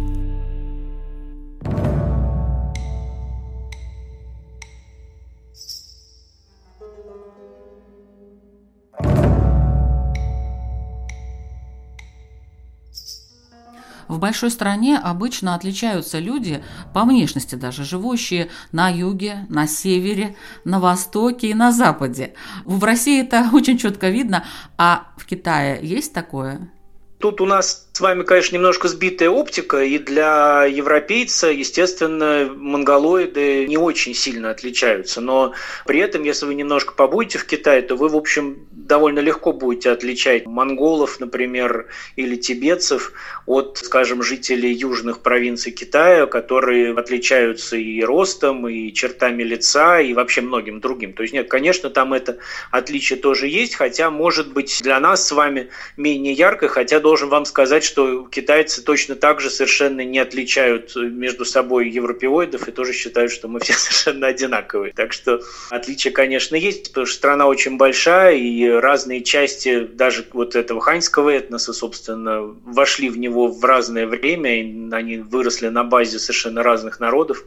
В 14.16 14.18
большой 14.18 14.50
стране 14.50 14.96
обычно 14.98 15.54
отличаются 15.54 16.18
люди 16.18 16.64
по 16.94 17.04
внешности 17.04 17.54
даже, 17.54 17.84
живущие 17.84 18.48
на 18.72 18.88
юге, 18.88 19.44
на 19.50 19.66
севере, 19.66 20.36
на 20.64 20.80
востоке 20.80 21.50
и 21.50 21.54
на 21.54 21.70
западе. 21.70 22.32
В 22.64 22.82
России 22.82 23.20
это 23.20 23.50
очень 23.52 23.76
четко 23.76 24.08
видно, 24.08 24.42
а 24.78 25.08
в 25.18 25.26
Китае 25.26 25.80
есть 25.82 26.14
такое? 26.14 26.70
Тут 27.18 27.42
у 27.42 27.44
нас 27.44 27.85
с 27.96 28.00
вами, 28.00 28.24
конечно, 28.24 28.54
немножко 28.54 28.88
сбитая 28.88 29.30
оптика, 29.30 29.82
и 29.82 29.96
для 29.96 30.66
европейца, 30.66 31.48
естественно, 31.48 32.46
монголоиды 32.54 33.66
не 33.66 33.78
очень 33.78 34.12
сильно 34.12 34.50
отличаются. 34.50 35.22
Но 35.22 35.54
при 35.86 36.00
этом, 36.00 36.22
если 36.22 36.44
вы 36.44 36.54
немножко 36.56 36.92
побудете 36.92 37.38
в 37.38 37.46
Китае, 37.46 37.80
то 37.80 37.96
вы, 37.96 38.10
в 38.10 38.16
общем, 38.16 38.66
довольно 38.70 39.20
легко 39.20 39.54
будете 39.54 39.90
отличать 39.90 40.44
монголов, 40.44 41.20
например, 41.20 41.86
или 42.16 42.36
тибетцев 42.36 43.12
от, 43.46 43.78
скажем, 43.78 44.22
жителей 44.22 44.74
южных 44.74 45.20
провинций 45.20 45.72
Китая, 45.72 46.26
которые 46.26 46.92
отличаются 46.92 47.78
и 47.78 48.02
ростом, 48.02 48.68
и 48.68 48.92
чертами 48.92 49.42
лица, 49.42 50.00
и 50.00 50.12
вообще 50.12 50.42
многим 50.42 50.80
другим. 50.80 51.14
То 51.14 51.22
есть, 51.22 51.32
нет, 51.32 51.48
конечно, 51.48 51.88
там 51.88 52.12
это 52.12 52.36
отличие 52.70 53.18
тоже 53.18 53.48
есть, 53.48 53.74
хотя, 53.74 54.10
может 54.10 54.52
быть, 54.52 54.80
для 54.82 55.00
нас 55.00 55.26
с 55.26 55.32
вами 55.32 55.70
менее 55.96 56.34
ярко, 56.34 56.68
хотя 56.68 57.00
должен 57.00 57.30
вам 57.30 57.46
сказать, 57.46 57.85
что 57.86 58.26
китайцы 58.26 58.82
точно 58.82 59.14
так 59.14 59.40
же 59.40 59.50
совершенно 59.50 60.02
не 60.02 60.18
отличают 60.18 60.94
между 60.96 61.44
собой 61.44 61.88
европеоидов 61.88 62.68
и 62.68 62.72
тоже 62.72 62.92
считают, 62.92 63.32
что 63.32 63.48
мы 63.48 63.60
все 63.60 63.72
совершенно 63.72 64.26
одинаковые. 64.26 64.92
Так 64.92 65.12
что 65.12 65.40
отличия, 65.70 66.12
конечно, 66.12 66.56
есть, 66.56 66.88
потому 66.88 67.06
что 67.06 67.16
страна 67.16 67.46
очень 67.46 67.76
большая, 67.76 68.36
и 68.36 68.68
разные 68.68 69.22
части 69.22 69.84
даже 69.84 70.26
вот 70.32 70.56
этого 70.56 70.80
ханьского 70.80 71.30
этноса, 71.30 71.72
собственно, 71.72 72.42
вошли 72.42 73.08
в 73.08 73.18
него 73.18 73.48
в 73.48 73.64
разное 73.64 74.06
время, 74.06 74.60
и 74.60 74.90
они 74.92 75.18
выросли 75.18 75.68
на 75.68 75.84
базе 75.84 76.18
совершенно 76.18 76.62
разных 76.62 77.00
народов, 77.00 77.44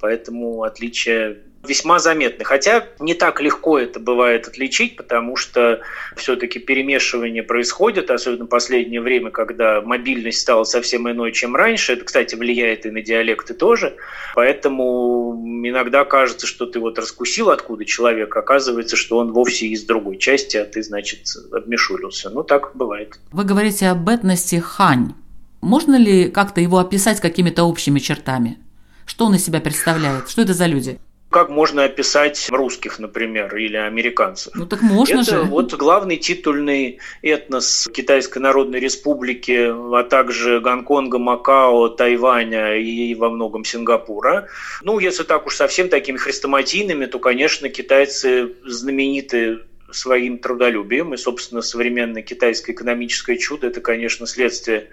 поэтому 0.00 0.62
отличия 0.62 1.38
весьма 1.68 1.98
заметны. 1.98 2.44
Хотя 2.44 2.86
не 3.00 3.14
так 3.14 3.40
легко 3.40 3.78
это 3.78 4.00
бывает 4.00 4.48
отличить, 4.48 4.96
потому 4.96 5.36
что 5.36 5.80
все-таки 6.16 6.58
перемешивание 6.58 7.42
происходит, 7.42 8.10
особенно 8.10 8.44
в 8.44 8.48
последнее 8.48 9.00
время, 9.00 9.30
когда 9.30 9.80
мобильность 9.80 10.40
стала 10.40 10.64
совсем 10.64 11.10
иной, 11.10 11.32
чем 11.32 11.56
раньше. 11.56 11.92
Это, 11.92 12.04
кстати, 12.04 12.34
влияет 12.34 12.86
и 12.86 12.90
на 12.90 13.02
диалекты 13.02 13.54
тоже. 13.54 13.96
Поэтому 14.34 15.42
иногда 15.64 16.04
кажется, 16.04 16.46
что 16.46 16.66
ты 16.66 16.78
вот 16.80 16.98
раскусил, 16.98 17.50
откуда 17.50 17.84
человек, 17.84 18.36
оказывается, 18.36 18.96
что 18.96 19.18
он 19.18 19.32
вовсе 19.32 19.66
из 19.66 19.84
другой 19.84 20.18
части, 20.18 20.56
а 20.56 20.64
ты, 20.64 20.82
значит, 20.82 21.20
обмешурился. 21.52 22.30
Ну, 22.30 22.42
так 22.42 22.72
бывает. 22.74 23.18
Вы 23.32 23.44
говорите 23.44 23.88
об 23.88 24.08
этности 24.08 24.56
хань. 24.56 25.14
Можно 25.60 25.96
ли 25.96 26.28
как-то 26.28 26.60
его 26.60 26.78
описать 26.78 27.20
какими-то 27.20 27.64
общими 27.64 27.98
чертами? 27.98 28.58
Что 29.06 29.26
он 29.26 29.34
из 29.34 29.44
себя 29.44 29.60
представляет? 29.60 30.28
Что 30.28 30.42
это 30.42 30.52
за 30.52 30.66
люди? 30.66 30.98
Как 31.36 31.50
можно 31.50 31.84
описать 31.84 32.48
русских, 32.50 32.98
например, 32.98 33.54
или 33.56 33.76
американцев. 33.76 34.54
Ну 34.54 34.64
так 34.64 34.80
можно 34.80 35.20
Это 35.20 35.30
же. 35.32 35.42
вот 35.42 35.74
главный 35.74 36.16
титульный 36.16 36.98
этнос 37.20 37.86
Китайской 37.92 38.38
Народной 38.38 38.80
Республики, 38.80 39.70
а 39.70 40.02
также 40.04 40.60
Гонконга, 40.60 41.18
Макао, 41.18 41.90
Тайваня 41.90 42.76
и 42.78 43.14
во 43.14 43.28
многом 43.28 43.66
Сингапура. 43.66 44.48
Ну, 44.80 44.98
если 44.98 45.24
так 45.24 45.46
уж 45.46 45.56
совсем 45.56 45.90
такими 45.90 46.16
хрестоматийными, 46.16 47.04
то, 47.04 47.18
конечно, 47.18 47.68
китайцы 47.68 48.54
знамениты 48.64 49.58
своим 49.90 50.38
трудолюбием, 50.38 51.12
и, 51.12 51.18
собственно, 51.18 51.60
современное 51.60 52.22
китайское 52.22 52.74
экономическое 52.74 53.36
чудо– 53.36 53.66
это, 53.68 53.82
конечно, 53.82 54.26
следствие 54.26 54.88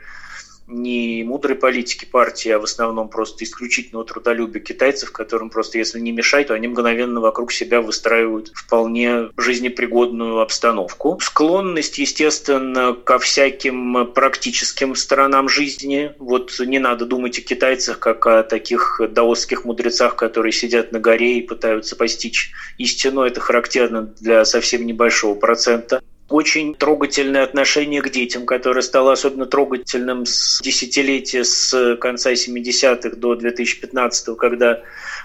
не 0.67 1.23
мудрой 1.23 1.55
политики 1.55 2.05
партии, 2.05 2.49
а 2.49 2.59
в 2.59 2.63
основном 2.63 3.09
просто 3.09 3.43
исключительного 3.43 4.05
трудолюбия 4.05 4.61
китайцев, 4.61 5.11
которым 5.11 5.49
просто 5.49 5.77
если 5.77 5.99
не 5.99 6.11
мешать, 6.11 6.47
то 6.47 6.53
они 6.53 6.67
мгновенно 6.67 7.19
вокруг 7.19 7.51
себя 7.51 7.81
выстраивают 7.81 8.51
вполне 8.53 9.29
жизнепригодную 9.37 10.39
обстановку. 10.39 11.19
Склонность, 11.21 11.97
естественно, 11.97 12.93
ко 12.93 13.19
всяким 13.19 14.11
практическим 14.13 14.95
сторонам 14.95 15.49
жизни. 15.49 16.13
Вот 16.19 16.59
не 16.59 16.79
надо 16.79 17.05
думать 17.05 17.37
о 17.39 17.41
китайцах 17.41 17.99
как 17.99 18.25
о 18.25 18.43
таких 18.43 19.01
даосских 19.09 19.65
мудрецах, 19.65 20.15
которые 20.15 20.51
сидят 20.51 20.91
на 20.91 20.99
горе 20.99 21.39
и 21.39 21.47
пытаются 21.47 21.95
постичь 21.95 22.51
истину. 22.77 23.21
Это 23.21 23.39
характерно 23.39 24.13
для 24.19 24.45
совсем 24.45 24.85
небольшого 24.85 25.35
процента 25.35 26.01
очень 26.29 26.73
трогательное 26.75 27.43
отношение 27.43 28.01
к 28.01 28.09
детям, 28.09 28.45
которое 28.45 28.81
стало 28.81 29.11
особенно 29.11 29.45
трогательным 29.45 30.25
с 30.25 30.61
десятилетия 30.61 31.43
с 31.43 31.95
конца 31.97 32.33
70-х 32.33 33.15
до 33.17 33.35
2015 33.35 34.37
когда 34.37 34.81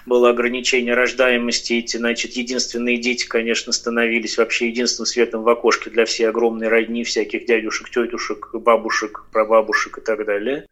было 0.06 0.30
ограничение 0.30 0.94
рождаемости. 0.94 1.74
Эти, 1.74 1.96
значит, 1.96 2.32
единственные 2.32 2.98
дети, 2.98 3.26
конечно, 3.26 3.72
становились 3.72 4.38
вообще 4.38 4.68
единственным 4.68 5.06
светом 5.06 5.42
в 5.42 5.48
окошке 5.48 5.90
для 5.90 6.04
всей 6.04 6.28
огромной 6.28 6.68
родни, 6.68 7.04
всяких 7.04 7.46
дядюшек, 7.46 7.90
тетушек, 7.90 8.50
бабушек, 8.54 9.24
прабабушек 9.32 9.98
и 9.98 10.00
так 10.00 10.24
далее. 10.24 10.66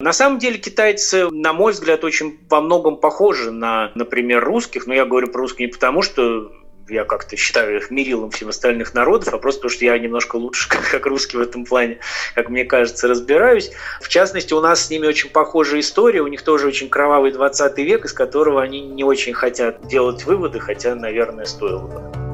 На 0.00 0.12
самом 0.12 0.38
деле 0.38 0.58
китайцы, 0.58 1.28
на 1.28 1.52
мой 1.52 1.72
взгляд, 1.72 2.04
очень 2.04 2.38
во 2.48 2.60
многом 2.60 2.98
похожи 2.98 3.50
на, 3.50 3.90
например, 3.96 4.44
русских. 4.44 4.86
Но 4.86 4.94
я 4.94 5.04
говорю 5.04 5.26
про 5.26 5.40
русских 5.40 5.60
не 5.60 5.66
потому, 5.66 6.02
что 6.02 6.52
я 6.90 7.04
как-то 7.04 7.36
считаю 7.36 7.76
их 7.76 7.90
мерилом 7.90 8.30
всем 8.30 8.48
остальных 8.48 8.94
народов, 8.94 9.32
а 9.32 9.38
просто 9.38 9.60
потому, 9.60 9.76
что 9.76 9.84
я 9.84 9.98
немножко 9.98 10.36
лучше, 10.36 10.68
как, 10.70 10.88
как 10.90 11.06
русский 11.06 11.36
в 11.36 11.40
этом 11.40 11.64
плане, 11.64 11.98
как 12.34 12.48
мне 12.48 12.64
кажется, 12.64 13.08
разбираюсь. 13.08 13.70
В 14.00 14.08
частности, 14.08 14.52
у 14.54 14.60
нас 14.60 14.86
с 14.86 14.90
ними 14.90 15.06
очень 15.06 15.30
похожая 15.30 15.80
история, 15.80 16.20
у 16.20 16.28
них 16.28 16.42
тоже 16.42 16.66
очень 16.66 16.88
кровавый 16.88 17.32
20 17.32 17.78
век, 17.78 18.04
из 18.04 18.12
которого 18.12 18.62
они 18.62 18.80
не 18.80 19.04
очень 19.04 19.34
хотят 19.34 19.86
делать 19.86 20.24
выводы, 20.24 20.60
хотя, 20.60 20.94
наверное, 20.94 21.44
стоило 21.44 21.86
бы. 21.86 22.27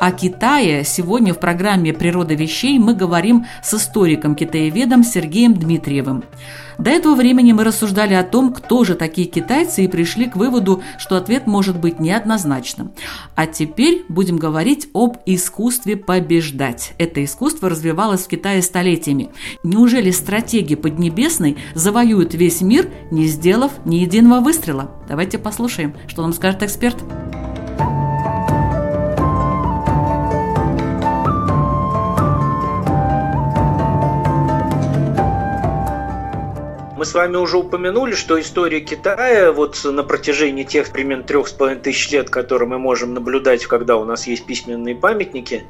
О 0.00 0.12
Китае 0.12 0.82
сегодня 0.82 1.34
в 1.34 1.38
программе 1.38 1.92
«Природа 1.92 2.32
вещей» 2.32 2.78
мы 2.78 2.94
говорим 2.94 3.44
с 3.62 3.74
историком-китаеведом 3.74 5.04
Сергеем 5.04 5.52
Дмитриевым. 5.52 6.24
До 6.78 6.88
этого 6.88 7.14
времени 7.14 7.52
мы 7.52 7.64
рассуждали 7.64 8.14
о 8.14 8.24
том, 8.24 8.54
кто 8.54 8.84
же 8.84 8.94
такие 8.94 9.28
китайцы, 9.28 9.84
и 9.84 9.88
пришли 9.88 10.24
к 10.24 10.36
выводу, 10.36 10.82
что 10.96 11.18
ответ 11.18 11.46
может 11.46 11.78
быть 11.78 12.00
неоднозначным. 12.00 12.92
А 13.34 13.46
теперь 13.46 14.06
будем 14.08 14.38
говорить 14.38 14.88
об 14.94 15.18
искусстве 15.26 15.98
побеждать. 15.98 16.94
Это 16.96 17.22
искусство 17.22 17.68
развивалось 17.68 18.22
в 18.22 18.28
Китае 18.28 18.62
столетиями. 18.62 19.28
Неужели 19.62 20.12
стратеги 20.12 20.76
Поднебесной 20.76 21.58
завоюют 21.74 22.32
весь 22.32 22.62
мир, 22.62 22.88
не 23.10 23.26
сделав 23.26 23.72
ни 23.84 23.96
единого 23.96 24.40
выстрела? 24.40 24.92
Давайте 25.06 25.36
послушаем, 25.36 25.94
что 26.08 26.22
нам 26.22 26.32
скажет 26.32 26.62
эксперт. 26.62 26.96
Мы 37.00 37.06
с 37.06 37.14
вами 37.14 37.38
уже 37.38 37.56
упомянули, 37.56 38.14
что 38.14 38.38
история 38.38 38.80
Китая 38.80 39.52
вот 39.52 39.82
на 39.84 40.02
протяжении 40.02 40.64
тех 40.64 40.92
примерно 40.92 41.24
трех 41.24 41.48
с 41.48 41.50
половиной 41.50 41.80
тысяч 41.80 42.10
лет, 42.10 42.28
которые 42.28 42.68
мы 42.68 42.78
можем 42.78 43.14
наблюдать, 43.14 43.64
когда 43.64 43.96
у 43.96 44.04
нас 44.04 44.26
есть 44.26 44.44
письменные 44.44 44.94
памятники, 44.94 45.64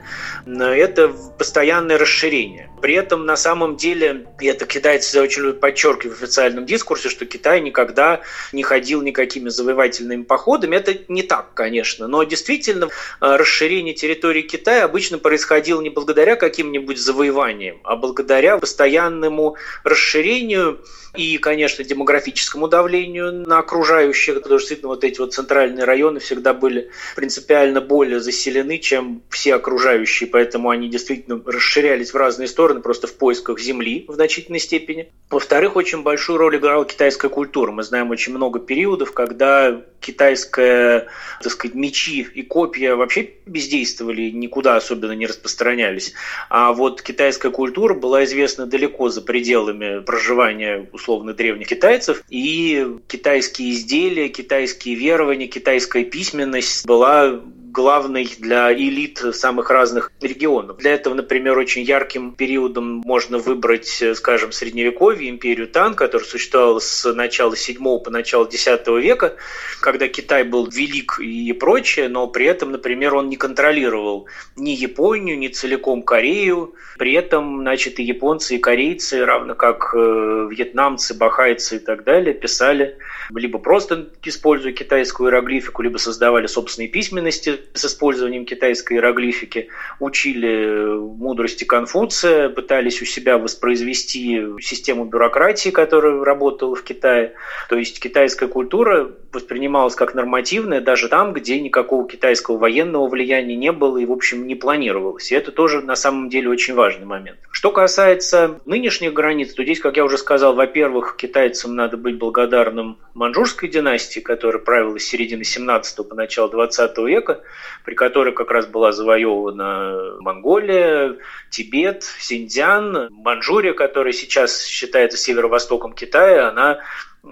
это 0.45 1.15
постоянное 1.39 1.99
расширение. 1.99 2.69
При 2.83 2.95
этом 2.95 3.27
на 3.27 3.37
самом 3.37 3.77
деле, 3.77 4.27
и 4.41 4.47
это 4.47 4.67
китайцы 4.67 5.21
очень 5.21 5.43
любят 5.43 5.61
подчеркивать 5.61 6.19
в 6.19 6.21
официальном 6.21 6.67
дискурсе, 6.67 7.09
что 7.09 7.25
Китай 7.27 7.61
никогда 7.61 8.23
не 8.53 8.65
ходил 8.65 9.01
никакими 9.01 9.51
завоевательными 9.51 10.25
походами. 10.25 10.75
Это 10.75 10.97
не 11.07 11.23
так, 11.23 11.55
конечно, 11.55 12.09
но 12.09 12.25
действительно 12.25 12.87
э, 12.87 12.89
расширение 13.21 13.95
территории 13.95 14.43
Китая 14.43 14.85
обычно 14.85 15.19
происходило 15.19 15.81
не 15.81 15.91
благодаря 15.91 16.35
каким-нибудь 16.35 16.99
завоеваниям, 16.99 17.79
а 17.85 17.95
благодаря 17.95 18.59
постоянному 18.59 19.55
расширению 19.85 20.81
и, 21.21 21.37
конечно, 21.37 21.85
демографическому 21.85 22.67
давлению 22.67 23.33
на 23.33 23.59
окружающих, 23.59 24.35
потому 24.43 24.59
что 24.59 24.69
действительно 24.69 24.89
вот 24.89 25.05
эти 25.05 25.21
вот 25.21 25.35
центральные 25.35 25.85
районы 25.85 26.19
всегда 26.19 26.55
были 26.55 26.91
принципиально 27.15 27.83
более 27.83 28.21
заселены, 28.21 28.79
чем 28.79 29.23
все 29.29 29.55
окружающие, 29.55 30.29
поэтому 30.29 30.71
они 30.71 30.89
действительно 30.89 31.41
расширялись 31.45 32.13
в 32.13 32.17
разные 32.17 32.49
стороны 32.49 32.81
просто 32.81 33.07
в 33.07 33.15
поисках 33.15 33.61
земли 33.61 34.07
в 34.09 34.15
значительной 34.15 34.61
степени. 34.61 35.13
Во-вторых, 35.29 35.77
очень 35.77 36.03
большую 36.03 36.39
роль 36.39 36.57
играла 36.57 36.85
китайская 36.87 37.29
культура. 37.29 37.71
Мы 37.71 37.83
знаем 37.83 38.11
очень 38.11 38.33
много 38.33 38.59
периодов, 38.59 39.13
когда 39.13 39.83
китайская, 40.01 41.09
так 41.43 41.53
сказать, 41.53 41.75
мечи 41.75 42.23
и 42.23 42.43
копья 42.43 42.95
вообще 42.97 43.35
бездействовали, 43.45 44.31
никуда 44.31 44.77
особенно 44.77 45.13
не 45.13 45.27
распространялись. 45.27 46.15
А 46.49 46.73
вот 46.73 47.03
китайская 47.03 47.51
культура 47.51 47.95
была 47.95 48.25
известна 48.25 48.67
далеко 48.67 49.11
за 49.11 49.21
пределами 49.21 50.01
проживания 50.01 50.89
условно 50.93 51.10
древних 51.19 51.69
китайцев, 51.69 52.23
и 52.29 52.87
китайские 53.07 53.71
изделия, 53.73 54.29
китайские 54.29 54.95
верования, 54.95 55.49
китайская 55.49 56.05
письменность 56.05 56.87
была 56.87 57.41
главной 57.71 58.29
для 58.39 58.73
элит 58.73 59.19
самых 59.33 59.71
разных 59.71 60.13
регионов. 60.21 60.79
Для 60.79 60.95
этого, 60.95 61.15
например, 61.15 61.59
очень 61.59 61.83
ярким 61.83 62.33
периодом 62.33 63.03
можно 63.05 63.39
выбрать, 63.39 64.03
скажем, 64.15 64.53
Средневековье, 64.53 65.31
империю 65.31 65.69
Тан, 65.69 65.95
которая 65.95 66.27
существовала 66.27 66.79
с 66.79 67.13
начала 67.13 67.57
7 67.57 67.77
по 67.77 68.11
начало 68.11 68.49
10 68.49 68.87
века, 69.03 69.37
когда 69.81 70.09
Китай 70.09 70.45
был 70.45 70.67
велик 70.67 71.19
и 71.21 71.53
прочее, 71.53 72.09
но 72.09 72.27
при 72.27 72.47
этом, 72.47 72.73
например, 72.73 73.15
он 73.15 73.29
не 73.29 73.37
контролировал 73.37 74.27
ни 74.57 74.71
Японию, 74.71 75.39
ни 75.39 75.49
целиком 75.49 76.03
Корею. 76.03 76.75
При 76.99 77.13
этом, 77.15 77.61
значит, 77.61 77.99
и 77.99 78.03
японцы, 78.03 78.57
и 78.57 78.59
корейцы, 78.59 79.25
равно 79.25 79.55
как 79.55 79.95
э, 79.95 80.49
вьетнамцы, 80.51 81.15
бахайцы 81.15 81.77
и 81.77 81.79
так 81.79 82.05
далее, 82.05 82.35
писали 82.35 82.99
либо 83.35 83.59
просто 83.59 84.11
используя 84.25 84.73
китайскую 84.73 85.29
иероглифику, 85.29 85.83
либо 85.83 85.99
создавали 85.99 86.47
собственные 86.47 86.89
письменности 86.89 87.60
с 87.75 87.85
использованием 87.85 88.45
китайской 88.45 88.95
иероглифики, 88.95 89.69
учили 89.99 90.97
мудрости 90.99 91.65
Конфуция, 91.65 92.49
пытались 92.49 93.03
у 93.03 93.05
себя 93.05 93.39
воспроизвести 93.39 94.41
систему 94.61 95.05
бюрократии, 95.05 95.71
которая 95.71 96.23
работала 96.25 96.75
в 96.75 96.83
Китае. 96.83 97.35
То 97.69 97.77
есть 97.77 98.01
китайская 98.01 98.49
культура 98.49 99.11
воспринималась 99.33 99.95
как 99.95 100.15
нормативная 100.15 100.81
даже 100.81 101.09
там, 101.09 101.33
где 101.33 101.61
никакого 101.61 102.09
китайского 102.09 102.57
военного 102.57 103.07
влияния 103.09 103.57
не 103.57 103.73
было 103.73 103.99
и, 103.99 104.07
в 104.07 104.13
общем, 104.13 104.47
не 104.47 104.55
планировалось. 104.55 105.31
И 105.31 105.35
это 105.35 105.53
тоже 105.53 105.83
на 105.83 105.97
самом 105.97 106.29
деле 106.29 106.49
очень 106.49 106.75
важный 106.75 107.07
момент. 107.07 107.39
Что 107.51 107.71
касается 107.71 108.61
нынешних 108.65 109.13
границ, 109.13 109.55
то 109.55 109.63
здесь, 109.63 109.81
как 109.81 109.97
я 109.97 110.05
уже 110.05 110.19
сказал, 110.19 110.55
во-первых, 110.55 111.17
китайцам 111.17 111.75
надо 111.75 111.97
быть 111.97 112.17
благодарным 112.19 112.99
манчжурской 113.15 113.69
династии, 113.69 114.21
которая 114.21 114.63
правила 114.63 114.99
с 114.99 115.05
середины 115.05 115.45
17 115.45 116.09
по 116.09 116.15
начало 116.15 116.51
20 116.51 116.99
века, 116.99 117.41
при 117.85 117.95
которой 117.95 118.33
как 118.33 118.51
раз 118.51 118.67
была 118.67 118.93
завоевана 118.93 120.17
Монголия, 120.21 121.17
Тибет, 121.51 122.05
Синьцзян, 122.05 123.09
Манчжурия, 123.11 123.73
которая 123.73 124.13
сейчас 124.13 124.65
считается 124.65 125.19
северо-востоком 125.19 125.93
Китая, 125.93 126.49
она 126.49 126.81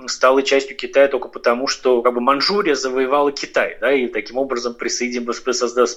стала 0.06 0.42
частью 0.42 0.76
Китая 0.76 1.08
только 1.08 1.28
потому, 1.28 1.66
что 1.66 2.02
как 2.02 2.14
бы 2.14 2.20
Манчжурия 2.20 2.74
завоевала 2.74 3.32
Китай, 3.32 3.78
да, 3.80 3.92
и 3.92 4.08
таким 4.08 4.36
образом 4.36 4.74
присоединилась, 4.74 5.40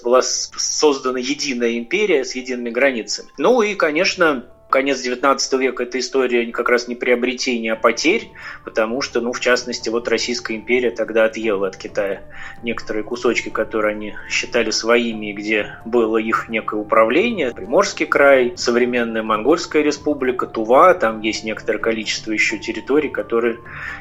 была 0.01 0.21
создана 0.21 1.19
единая 1.19 1.77
империя 1.77 2.23
с 2.23 2.35
едиными 2.35 2.69
границами. 2.69 3.29
Ну 3.37 3.61
и, 3.61 3.75
конечно, 3.75 4.45
Конец 4.71 5.01
19 5.01 5.53
века– 5.59 5.83
это 5.85 5.99
история 5.99 6.49
как 6.51 6.69
раз 6.69 6.87
не 6.87 6.95
приобретения, 6.95 7.73
а 7.73 7.75
потерь, 7.75 8.31
потому 8.63 9.01
что, 9.01 9.19
ну, 9.19 9.33
в 9.33 9.39
частности, 9.41 9.89
вот 9.89 10.07
Российская 10.07 10.55
империя 10.55 10.91
тогда 10.91 11.25
отъела 11.25 11.67
от 11.67 11.75
Китая 11.75 12.23
некоторые 12.63 13.03
кусочки, 13.03 13.49
которые 13.49 13.95
они 13.95 14.13
считали 14.29 14.71
своими, 14.71 15.33
где 15.33 15.75
было 15.85 16.17
их 16.17 16.47
некое 16.47 16.79
управление. 16.79 17.51
Приморский 17.51 18.05
край, 18.05 18.53
современная 18.55 19.23
Монгольская 19.23 19.83
республика, 19.83 20.47
Тува, 20.47 20.93
там 20.93 21.19
есть 21.21 21.43
некоторое 21.43 21.79
количество 21.79 22.31
еще 22.31 22.57
территорий, 22.57 23.09
которые 23.09 23.57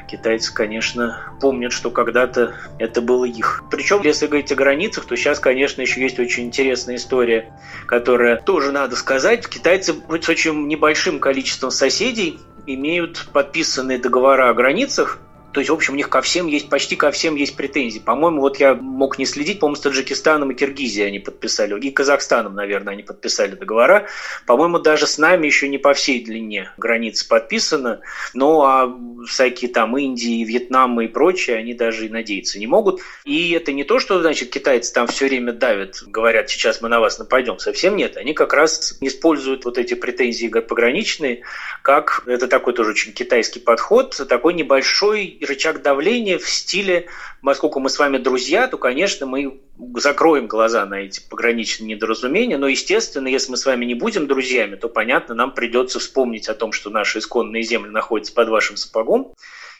китайцы, 0.09 0.53
конечно, 0.53 1.33
помнят, 1.41 1.73
что 1.73 1.91
когда-то 1.91 2.55
это 2.79 3.01
было 3.01 3.25
их. 3.25 3.63
Причем, 3.69 4.01
если 4.03 4.27
говорить 4.27 4.51
о 4.53 4.55
границах, 4.55 5.05
то 5.05 5.17
сейчас, 5.17 5.39
конечно, 5.39 5.81
еще 5.81 6.01
есть 6.01 6.17
очень 6.17 6.45
интересная 6.45 6.95
история, 6.95 7.51
которая 7.85 8.37
тоже 8.37 8.71
надо 8.71 8.95
сказать. 8.95 9.47
Китайцы 9.47 9.93
очень 10.07 10.60
небольшим 10.67 11.19
количеством 11.19 11.71
соседей 11.71 12.39
имеют 12.65 13.27
подписанные 13.33 13.97
договора 13.97 14.49
о 14.49 14.53
границах, 14.53 15.19
то 15.53 15.59
есть, 15.59 15.69
в 15.69 15.73
общем, 15.73 15.93
у 15.93 15.97
них 15.97 16.09
ко 16.09 16.21
всем 16.21 16.47
есть, 16.47 16.69
почти 16.69 16.95
ко 16.95 17.11
всем 17.11 17.35
есть 17.35 17.55
претензии. 17.55 17.99
По-моему, 17.99 18.41
вот 18.41 18.59
я 18.59 18.73
мог 18.73 19.17
не 19.17 19.25
следить, 19.25 19.59
по-моему, 19.59 19.75
с 19.75 19.81
Таджикистаном 19.81 20.51
и 20.51 20.55
Киргизией 20.55 21.07
они 21.07 21.19
подписали, 21.19 21.77
и 21.79 21.91
Казахстаном, 21.91 22.55
наверное, 22.55 22.93
они 22.93 23.03
подписали 23.03 23.55
договора. 23.55 24.07
По-моему, 24.45 24.79
даже 24.79 25.07
с 25.07 25.17
нами 25.17 25.47
еще 25.47 25.67
не 25.67 25.77
по 25.77 25.93
всей 25.93 26.23
длине 26.23 26.71
границы 26.77 27.27
подписано, 27.27 28.01
но 28.33 28.63
а 28.63 28.97
всякие 29.27 29.71
там 29.71 29.97
Индии, 29.97 30.43
Вьетнам 30.43 30.99
и 31.01 31.07
прочие, 31.07 31.57
они 31.57 31.73
даже 31.73 32.05
и 32.05 32.09
надеяться 32.09 32.59
не 32.59 32.67
могут. 32.67 33.01
И 33.25 33.51
это 33.51 33.73
не 33.73 33.83
то, 33.83 33.99
что, 33.99 34.21
значит, 34.21 34.51
китайцы 34.51 34.93
там 34.93 35.07
все 35.07 35.27
время 35.27 35.51
давят, 35.51 36.01
говорят, 36.07 36.49
сейчас 36.49 36.81
мы 36.81 36.89
на 36.89 36.99
вас 36.99 37.19
нападем. 37.19 37.59
Совсем 37.59 37.95
нет. 37.95 38.17
Они 38.17 38.33
как 38.33 38.53
раз 38.53 38.97
используют 39.01 39.65
вот 39.65 39.77
эти 39.77 39.95
претензии 39.95 40.47
пограничные, 40.47 41.41
как 41.81 42.23
это 42.25 42.47
такой 42.47 42.73
тоже 42.73 42.91
очень 42.91 43.13
китайский 43.13 43.59
подход, 43.59 44.15
такой 44.29 44.53
небольшой 44.53 45.37
рычаг 45.45 45.81
давления 45.81 46.37
в 46.37 46.49
стиле, 46.49 47.07
поскольку 47.41 47.79
мы 47.79 47.89
с 47.89 47.99
вами 47.99 48.17
друзья, 48.17 48.67
то, 48.67 48.77
конечно, 48.77 49.25
мы 49.25 49.59
закроем 49.95 50.47
глаза 50.47 50.85
на 50.85 51.01
эти 51.01 51.21
пограничные 51.27 51.95
недоразумения, 51.95 52.57
но, 52.57 52.67
естественно, 52.67 53.27
если 53.27 53.51
мы 53.51 53.57
с 53.57 53.65
вами 53.65 53.85
не 53.85 53.95
будем 53.95 54.27
друзьями, 54.27 54.75
то, 54.75 54.89
понятно, 54.89 55.35
нам 55.35 55.53
придется 55.53 55.99
вспомнить 55.99 56.47
о 56.49 56.53
том, 56.53 56.71
что 56.71 56.89
наши 56.89 57.19
исконные 57.19 57.63
земли 57.63 57.89
находятся 57.89 58.33
под 58.33 58.49
вашим 58.49 58.77
сапогом, 58.77 59.33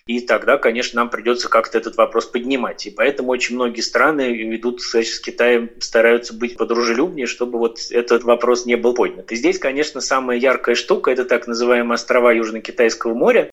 и 0.08 0.19
тогда, 0.19 0.58
конечно, 0.58 0.97
нам 0.97 1.10
придется 1.10 1.47
как-то 1.47 1.78
этот 1.78 1.95
вопрос 1.95 2.26
поднимать. 2.26 2.86
И 2.88 2.89
поэтому 2.89 3.30
очень 3.30 3.56
многие 3.56 3.82
страны 3.82 4.34
ведут, 4.34 4.82
с 4.82 5.19
Китаем, 5.19 5.69
стараются 5.80 6.34
быть 6.34 6.58
подружелюбнее, 6.58 7.28
чтобы 7.28 7.60
вот 7.60 7.78
этот 7.91 8.24
вопрос 8.24 8.65
не 8.65 8.76
был 8.76 8.93
поднят. 8.93 9.32
И 9.32 9.36
здесь, 9.36 9.60
конечно, 9.60 10.02
самая 10.02 10.38
яркая 10.38 10.76
штука– 10.76 11.12
это 11.12 11.24
так 11.26 11.47
называемые 11.47 11.95
острова 11.95 12.34
Южно-Китайского 12.34 13.13
моря. 13.13 13.52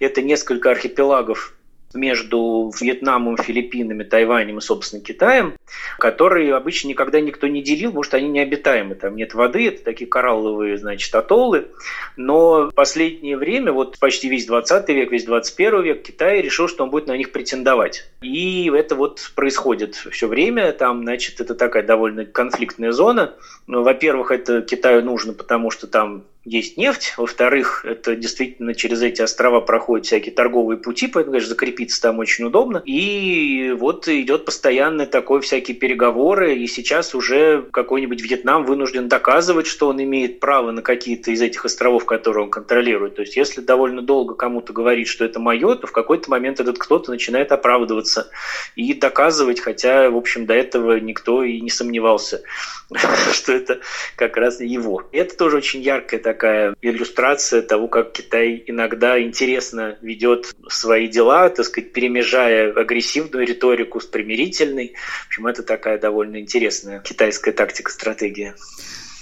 Это 0.00 0.22
несколько 0.22 0.70
архипелагов 0.70 1.54
между 1.94 2.70
Вьетнамом, 2.78 3.36
Филиппинами, 3.36 4.04
Тайванем 4.04 4.58
и, 4.58 4.60
собственно, 4.60 5.02
Китаем, 5.02 5.54
которые 5.98 6.54
обычно 6.54 6.88
никогда 6.88 7.20
никто 7.20 7.46
не 7.46 7.62
делил, 7.62 7.90
потому 7.90 8.02
что 8.02 8.16
они 8.16 8.28
необитаемы. 8.28 8.94
Там 8.94 9.16
нет 9.16 9.34
воды, 9.34 9.68
это 9.68 9.84
такие 9.84 10.08
коралловые, 10.08 10.78
значит, 10.78 11.14
атоллы. 11.14 11.68
Но 12.16 12.68
в 12.68 12.74
последнее 12.74 13.36
время, 13.36 13.72
вот 13.72 13.98
почти 13.98 14.28
весь 14.28 14.46
20 14.46 14.88
век, 14.90 15.12
весь 15.12 15.24
21 15.24 15.82
век, 15.82 16.02
Китай 16.02 16.42
решил, 16.42 16.68
что 16.68 16.84
он 16.84 16.90
будет 16.90 17.06
на 17.06 17.16
них 17.16 17.32
претендовать. 17.32 18.08
И 18.20 18.70
это 18.74 18.94
вот 18.94 19.32
происходит 19.34 19.94
все 19.94 20.28
время. 20.28 20.72
Там, 20.72 21.02
значит, 21.02 21.40
это 21.40 21.54
такая 21.54 21.82
довольно 21.82 22.24
конфликтная 22.24 22.92
зона. 22.92 23.34
Ну, 23.66 23.82
во-первых, 23.82 24.30
это 24.30 24.62
Китаю 24.62 25.02
нужно, 25.02 25.32
потому 25.32 25.70
что 25.70 25.86
там 25.86 26.24
есть 26.48 26.78
нефть, 26.78 27.14
во-вторых, 27.18 27.84
это 27.84 28.16
действительно 28.16 28.74
через 28.74 29.02
эти 29.02 29.20
острова 29.20 29.60
проходят 29.60 30.06
всякие 30.06 30.34
торговые 30.34 30.78
пути, 30.78 31.06
поэтому, 31.06 31.32
конечно, 31.32 31.50
закрепиться 31.50 32.00
там 32.00 32.18
очень 32.18 32.46
удобно. 32.46 32.82
И 32.86 33.74
вот 33.78 34.08
идет 34.08 34.46
постоянно 34.46 35.06
такой 35.06 35.42
всякие 35.42 35.76
переговоры, 35.76 36.56
и 36.56 36.66
сейчас 36.66 37.14
уже 37.14 37.66
какой-нибудь 37.70 38.22
Вьетнам 38.22 38.64
вынужден 38.64 39.08
доказывать, 39.08 39.66
что 39.66 39.88
он 39.88 40.02
имеет 40.02 40.40
право 40.40 40.70
на 40.70 40.80
какие-то 40.80 41.30
из 41.30 41.42
этих 41.42 41.66
островов, 41.66 42.06
которые 42.06 42.44
он 42.44 42.50
контролирует. 42.50 43.16
То 43.16 43.22
есть, 43.22 43.36
если 43.36 43.60
довольно 43.60 44.00
долго 44.00 44.34
кому-то 44.34 44.72
говорить, 44.72 45.08
что 45.08 45.26
это 45.26 45.40
мое, 45.40 45.74
то 45.74 45.86
в 45.86 45.92
какой-то 45.92 46.30
момент 46.30 46.60
этот 46.60 46.78
кто-то 46.78 47.10
начинает 47.10 47.52
оправдываться 47.52 48.30
и 48.74 48.94
доказывать, 48.94 49.60
хотя, 49.60 50.10
в 50.10 50.16
общем, 50.16 50.46
до 50.46 50.54
этого 50.54 50.98
никто 50.98 51.42
и 51.42 51.60
не 51.60 51.70
сомневался, 51.70 52.42
что 53.32 53.52
это 53.52 53.80
как 54.16 54.38
раз 54.38 54.60
его. 54.60 55.02
Это 55.12 55.36
тоже 55.36 55.58
очень 55.58 55.82
яркая 55.82 56.20
такая 56.20 56.37
иллюстрация 56.44 57.62
того, 57.62 57.88
как 57.88 58.12
Китай 58.12 58.62
иногда 58.66 59.20
интересно 59.20 59.96
ведет 60.02 60.54
свои 60.68 61.08
дела, 61.08 61.48
так 61.48 61.66
сказать, 61.66 61.92
перемежая 61.92 62.72
агрессивную 62.72 63.46
риторику 63.46 64.00
с 64.00 64.06
примирительной. 64.06 64.94
В 65.24 65.26
общем, 65.28 65.46
это 65.46 65.62
такая 65.62 65.98
довольно 65.98 66.40
интересная 66.40 67.00
китайская 67.00 67.52
тактика-стратегия. 67.52 68.54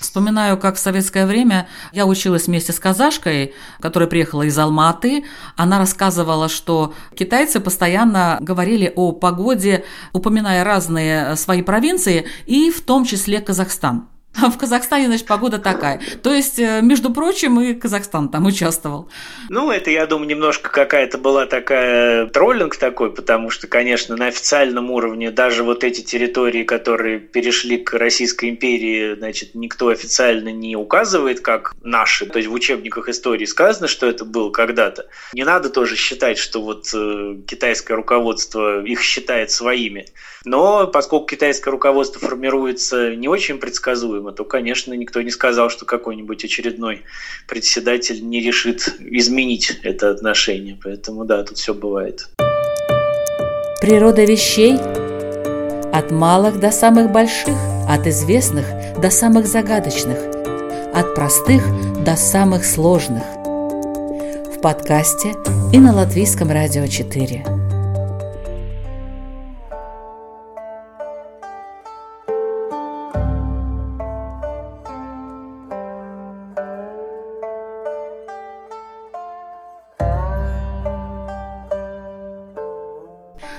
Вспоминаю, 0.01 0.59
как 0.59 0.77
в 0.77 0.79
советское 0.79 1.27
время 1.27 1.69
я 1.93 2.07
училась 2.07 2.47
вместе 2.47 2.73
с 2.73 2.79
казашкой, 2.79 3.55
которая 3.81 4.09
приехала 4.09 4.43
из 4.43 4.59
Алматы. 4.59 5.25
Она 5.57 5.79
рассказывала, 5.79 6.49
что 6.49 6.95
китайцы 7.15 7.61
постоянно 7.61 8.39
говорили 8.41 8.93
о 8.95 9.13
погоде, 9.13 9.85
упоминая 10.13 10.65
разные 10.65 11.35
свои 11.37 11.63
провинции, 11.63 12.27
и 12.45 12.71
в 12.71 12.83
том 12.83 13.05
числе 13.05 13.41
Казахстан. 13.41 14.09
А 14.41 14.51
в 14.51 14.59
Казахстане, 14.59 15.07
значит, 15.07 15.27
погода 15.27 15.59
такая. 15.59 16.01
То 16.23 16.33
есть, 16.33 16.59
э, 16.59 16.81
между 16.83 17.13
прочим, 17.13 17.61
и 17.61 17.75
Казахстан 17.75 18.29
там 18.29 18.47
участвовал. 18.47 19.09
Ну, 19.49 19.71
это, 19.71 19.91
я 19.91 20.07
думаю, 20.07 20.29
немножко 20.29 20.71
какая-то 20.71 21.19
была 21.19 21.47
такая 21.47 22.27
троллинг 22.27 22.77
такой, 22.77 23.13
потому 23.13 23.51
что, 23.51 23.67
конечно, 23.67 24.17
на 24.17 24.27
официальном 24.27 24.91
уровне 24.91 25.31
даже 25.31 25.63
вот 25.63 25.85
эти 25.85 26.03
территории, 26.03 26.65
которые 26.65 27.19
перешли 27.19 27.79
к 27.79 27.95
Российской 27.95 28.51
империи, 28.51 29.15
значит, 29.15 29.55
никто 29.55 29.89
официально 29.89 30.51
не 30.51 30.77
указывает 30.77 31.41
как 31.41 31.75
наши. 31.83 32.27
То 32.27 32.39
есть 32.39 32.49
в 32.49 32.53
учебниках 32.53 33.09
истории 33.09 33.47
сказано, 33.47 33.89
что 33.89 34.07
это 34.07 34.25
было 34.25 34.51
когда-то. 34.51 35.07
Не 35.33 35.45
надо 35.45 35.71
тоже 35.71 35.97
считать, 35.97 36.39
что 36.39 36.61
вот 36.61 36.91
э, 36.95 37.37
китайское 37.47 37.97
руководство 37.97 38.85
их 38.85 39.01
считает 39.01 39.51
своими. 39.51 40.07
Но 40.45 40.87
поскольку 40.87 41.27
китайское 41.27 41.73
руководство 41.73 42.21
формируется 42.21 43.17
не 43.17 43.29
очень 43.29 43.59
предсказуемо, 43.59 44.26
то, 44.33 44.45
конечно, 44.45 44.95
никто 44.95 45.23
не 45.23 45.31
сказал, 45.31 45.71
что 45.71 45.85
какой-нибудь 45.85 46.45
очередной 46.45 47.03
председатель 47.49 48.27
не 48.27 48.41
решит 48.41 48.97
изменить 49.01 49.79
это 49.83 50.11
отношение. 50.11 50.79
Поэтому 50.83 51.25
да, 51.25 51.43
тут 51.43 51.59
все 51.59 51.75
бывает. 51.75 52.29
Природа 53.81 54.25
вещей 54.25 54.77
от 55.93 56.11
малых 56.11 56.61
до 56.61 56.71
самых 56.71 57.13
больших, 57.13 57.57
от 57.89 58.07
известных 58.07 58.67
до 59.01 59.11
самых 59.11 59.47
загадочных, 59.47 60.19
от 60.95 61.15
простых 61.15 61.63
до 62.05 62.17
самых 62.17 62.65
сложных. 62.65 63.23
В 64.55 64.61
подкасте 64.61 65.35
и 65.73 65.79
на 65.79 65.95
Латвийском 65.95 66.51
радио 66.51 66.87
4. 66.87 67.66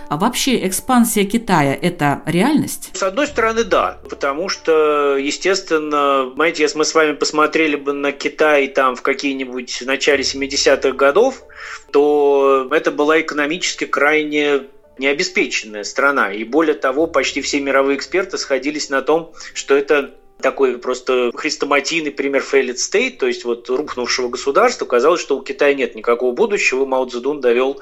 А 0.10 0.18
вообще 0.18 0.66
экспансия 0.66 1.26
Китая– 1.26 1.78
это 1.82 2.22
реальность? 2.26 2.92
С 2.94 3.04
одной 3.04 3.28
стороны, 3.28 3.64
да, 3.64 4.00
потому 4.10 4.48
что, 4.50 5.18
естественно, 5.18 6.32
знаете, 6.34 6.64
если 6.64 6.78
мы 6.78 6.86
с 6.86 6.96
вами 6.96 7.14
посмотрели 7.14 7.76
бы 7.76 7.94
на 7.94 8.12
Китай 8.12 8.68
там 8.68 8.96
в 8.96 9.02
какие-нибудь 9.02 9.84
начале 9.86 10.24
70-х 10.24 10.92
годов, 10.92 11.44
то 11.92 12.70
это 12.72 12.92
была 12.92 13.20
экономически 13.20 13.86
крайне 13.86 14.64
необеспеченная 14.98 15.84
страна. 15.84 16.32
И 16.32 16.44
более 16.44 16.76
того, 16.76 17.08
почти 17.08 17.42
все 17.42 17.60
мировые 17.60 17.98
эксперты 17.98 18.38
сходились 18.38 18.90
на 18.90 19.02
том, 19.02 19.34
что 19.54 19.76
это 19.76 20.16
такой 20.42 20.78
просто 20.78 21.32
хрестоматийный 21.34 22.12
пример 22.12 22.44
failed 22.44 22.76
state, 22.76 23.18
то 23.18 23.28
есть 23.28 23.44
вот 23.44 23.70
рухнувшего 23.70 24.30
государства. 24.30 24.86
Казалось, 24.86 25.22
что 25.22 25.38
у 25.38 25.42
Китая 25.42 25.74
нет 25.74 25.96
никакого 25.96 26.34
будущего. 26.34 26.86
Мао 26.86 27.06
Цзэдун 27.06 27.42
довел 27.42 27.82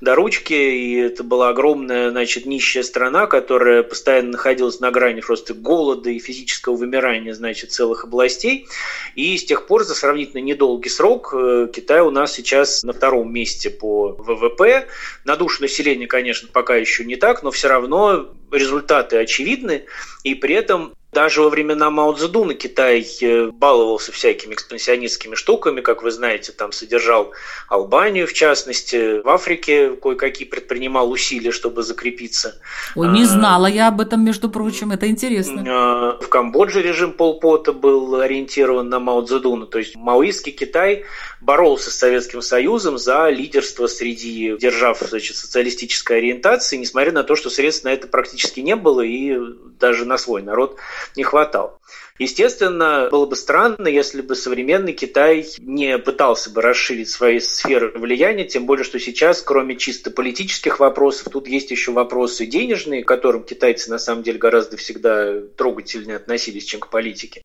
до 0.00 0.14
ручки, 0.14 0.52
и 0.52 0.96
это 0.96 1.24
была 1.24 1.48
огромная, 1.48 2.10
значит, 2.10 2.46
нищая 2.46 2.82
страна, 2.82 3.26
которая 3.26 3.82
постоянно 3.82 4.32
находилась 4.32 4.80
на 4.80 4.90
грани 4.90 5.20
просто 5.20 5.54
голода 5.54 6.10
и 6.10 6.18
физического 6.18 6.76
вымирания, 6.76 7.32
значит, 7.32 7.72
целых 7.72 8.04
областей. 8.04 8.66
И 9.14 9.36
с 9.38 9.44
тех 9.44 9.66
пор 9.66 9.84
за 9.84 9.94
сравнительно 9.94 10.40
недолгий 10.40 10.90
срок 10.90 11.32
э, 11.34 11.68
Китай 11.72 12.00
у 12.00 12.10
нас 12.10 12.32
сейчас 12.32 12.82
на 12.82 12.92
втором 12.92 13.32
месте 13.32 13.70
по 13.70 14.08
ВВП. 14.08 14.86
На 15.24 15.36
душу 15.36 15.62
населения, 15.62 16.06
конечно, 16.06 16.48
пока 16.52 16.76
еще 16.76 17.04
не 17.04 17.16
так, 17.16 17.42
но 17.42 17.50
все 17.50 17.68
равно 17.68 18.28
результаты 18.50 19.16
очевидны, 19.16 19.84
и 20.22 20.34
при 20.34 20.54
этом 20.54 20.94
Даже 21.14 21.42
во 21.42 21.48
времена 21.48 21.90
Мао 21.90 22.12
Цзэдуна 22.12 22.54
Китай 22.54 23.06
э, 23.22 23.50
баловался 23.52 24.10
всякими 24.10 24.54
экспансионистскими 24.54 25.36
штуками, 25.36 25.80
как 25.80 26.02
вы 26.02 26.10
знаете, 26.10 26.50
там 26.50 26.72
содержал 26.72 27.32
Албанию, 27.68 28.26
в 28.26 28.32
частности, 28.32 29.22
в 29.22 29.28
Африке 29.28 29.90
кое-какие 29.90 30.48
предпринимал 30.48 31.12
усилия, 31.12 31.52
чтобы 31.52 31.84
закрепиться. 31.84 32.60
Ой, 32.96 33.08
не 33.08 33.22
а, 33.22 33.26
знала 33.26 33.66
я 33.66 33.86
об 33.86 34.00
этом, 34.00 34.24
между 34.24 34.50
прочим, 34.50 34.90
это 34.90 35.08
интересно. 35.08 35.64
А, 35.66 36.18
в 36.20 36.28
Камбодже 36.28 36.82
режим 36.82 37.12
Полпота 37.12 37.72
был 37.72 38.20
ориентирован 38.20 38.88
на 38.88 38.98
Мао 38.98 39.22
Цзэдуна, 39.22 39.66
то 39.66 39.78
есть 39.78 39.94
маоистский 39.94 40.50
Китай 40.52 41.04
боролся 41.40 41.92
с 41.92 41.94
Советским 41.94 42.42
Союзом 42.42 42.98
за 42.98 43.28
лидерство 43.28 43.86
среди 43.86 44.56
держав 44.58 44.98
значит, 44.98 45.36
социалистической 45.36 46.18
ориентации, 46.18 46.76
несмотря 46.76 47.12
на 47.12 47.22
то, 47.22 47.36
что 47.36 47.50
средств 47.50 47.84
на 47.84 47.92
это 47.92 48.08
практически 48.08 48.58
не 48.58 48.74
было 48.74 49.02
и 49.02 49.38
даже 49.78 50.06
на 50.06 50.18
свой 50.18 50.42
народ 50.42 50.78
не 51.16 51.24
хватало. 51.24 51.78
Естественно, 52.18 53.08
было 53.10 53.26
бы 53.26 53.34
странно, 53.34 53.88
если 53.88 54.22
бы 54.22 54.36
современный 54.36 54.92
Китай 54.92 55.44
не 55.58 55.98
пытался 55.98 56.50
бы 56.50 56.62
расширить 56.62 57.10
свои 57.10 57.40
сферы 57.40 57.90
влияния, 57.90 58.44
тем 58.44 58.66
более, 58.66 58.84
что 58.84 59.00
сейчас, 59.00 59.42
кроме 59.42 59.76
чисто 59.76 60.12
политических 60.12 60.78
вопросов, 60.78 61.32
тут 61.32 61.48
есть 61.48 61.72
еще 61.72 61.90
вопросы 61.90 62.46
денежные, 62.46 63.02
к 63.02 63.08
которым 63.08 63.42
китайцы 63.42 63.90
на 63.90 63.98
самом 63.98 64.22
деле 64.22 64.38
гораздо 64.38 64.76
всегда 64.76 65.40
трогательнее 65.56 66.16
относились, 66.16 66.64
чем 66.64 66.80
к 66.80 66.88
политике 66.88 67.42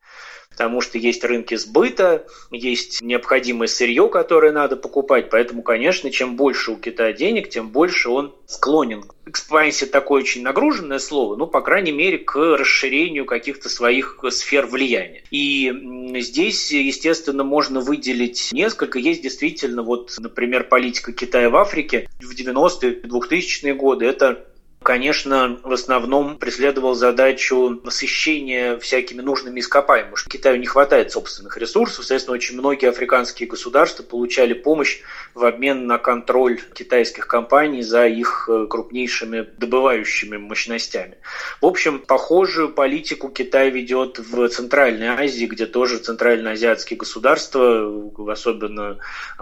потому 0.60 0.82
что 0.82 0.98
есть 0.98 1.24
рынки 1.24 1.56
сбыта, 1.56 2.28
есть 2.52 3.02
необходимое 3.02 3.69
сырье, 3.69 4.10
которое 4.10 4.52
надо 4.52 4.76
покупать, 4.76 5.30
поэтому, 5.30 5.62
конечно, 5.62 6.12
чем 6.12 6.36
больше 6.36 6.72
у 6.72 6.76
Китая 6.76 7.13
денег, 7.13 7.50
тем 7.50 7.69
больше 7.69 8.10
он 8.10 8.36
склонен 8.45 9.06
экспансия 9.30 9.86
такое 9.86 10.22
очень 10.22 10.42
нагруженное 10.42 11.00
слово, 11.00 11.36
ну, 11.36 11.48
по 11.48 11.62
крайней 11.62 11.92
мере, 11.92 12.18
к 12.18 12.36
расширению 12.36 13.26
каких-то 13.26 13.70
своих 13.70 14.20
сфер 14.30 14.65
влияния. 14.65 15.24
И 15.32 15.72
здесь, 16.20 16.72
естественно, 16.72 17.44
можно 17.44 17.80
выделить 17.80 18.50
несколько. 18.52 19.00
Есть 19.00 19.22
действительно, 19.22 19.84
вот, 19.84 20.15
например, 20.18 20.65
политика 20.65 21.13
Китая 21.13 21.50
в 21.50 21.56
Африке 21.56 22.10
в 22.20 22.34
90-е, 22.34 23.02
2000-е 23.02 23.74
годы. 23.76 24.06
Это 24.06 24.46
конечно, 24.82 25.60
в 25.63 25.72
основном 25.72 26.38
преследовал 26.38 26.96
задачу 26.96 27.80
насыщения 27.84 28.78
всякими 28.80 29.22
нужными 29.22 29.60
ископаемыми, 29.60 30.15
что 30.15 30.30
Китаю 30.30 30.58
не 30.58 30.65
хватает 30.65 31.12
собственных 31.12 31.58
ресурсов, 31.58 32.06
соответственно, 32.06 32.36
очень 32.36 32.58
многие 32.58 32.89
африканские 32.89 33.50
государства 33.50 34.04
получали 34.04 34.54
помощь 34.54 35.02
в 35.34 35.44
обмен 35.44 35.86
на 35.86 35.98
контроль 35.98 36.60
китайских 36.74 37.28
компаний 37.28 37.84
за 37.84 38.08
их 38.08 38.50
э, 38.50 38.68
крупнейшими 38.70 39.48
добывающими 39.58 40.38
мощностями. 40.38 41.18
В 41.62 41.65
общем, 41.65 42.00
похожую 42.00 42.70
политику 42.70 43.30
Китай 43.30 43.70
ведет 43.70 44.20
в 44.20 44.48
Центральной 44.48 45.08
Азии, 45.08 45.46
где 45.46 45.65
тоже 45.65 45.98
центральноазиатские 45.98 46.98
государства, 46.98 48.12
особенно 48.28 49.00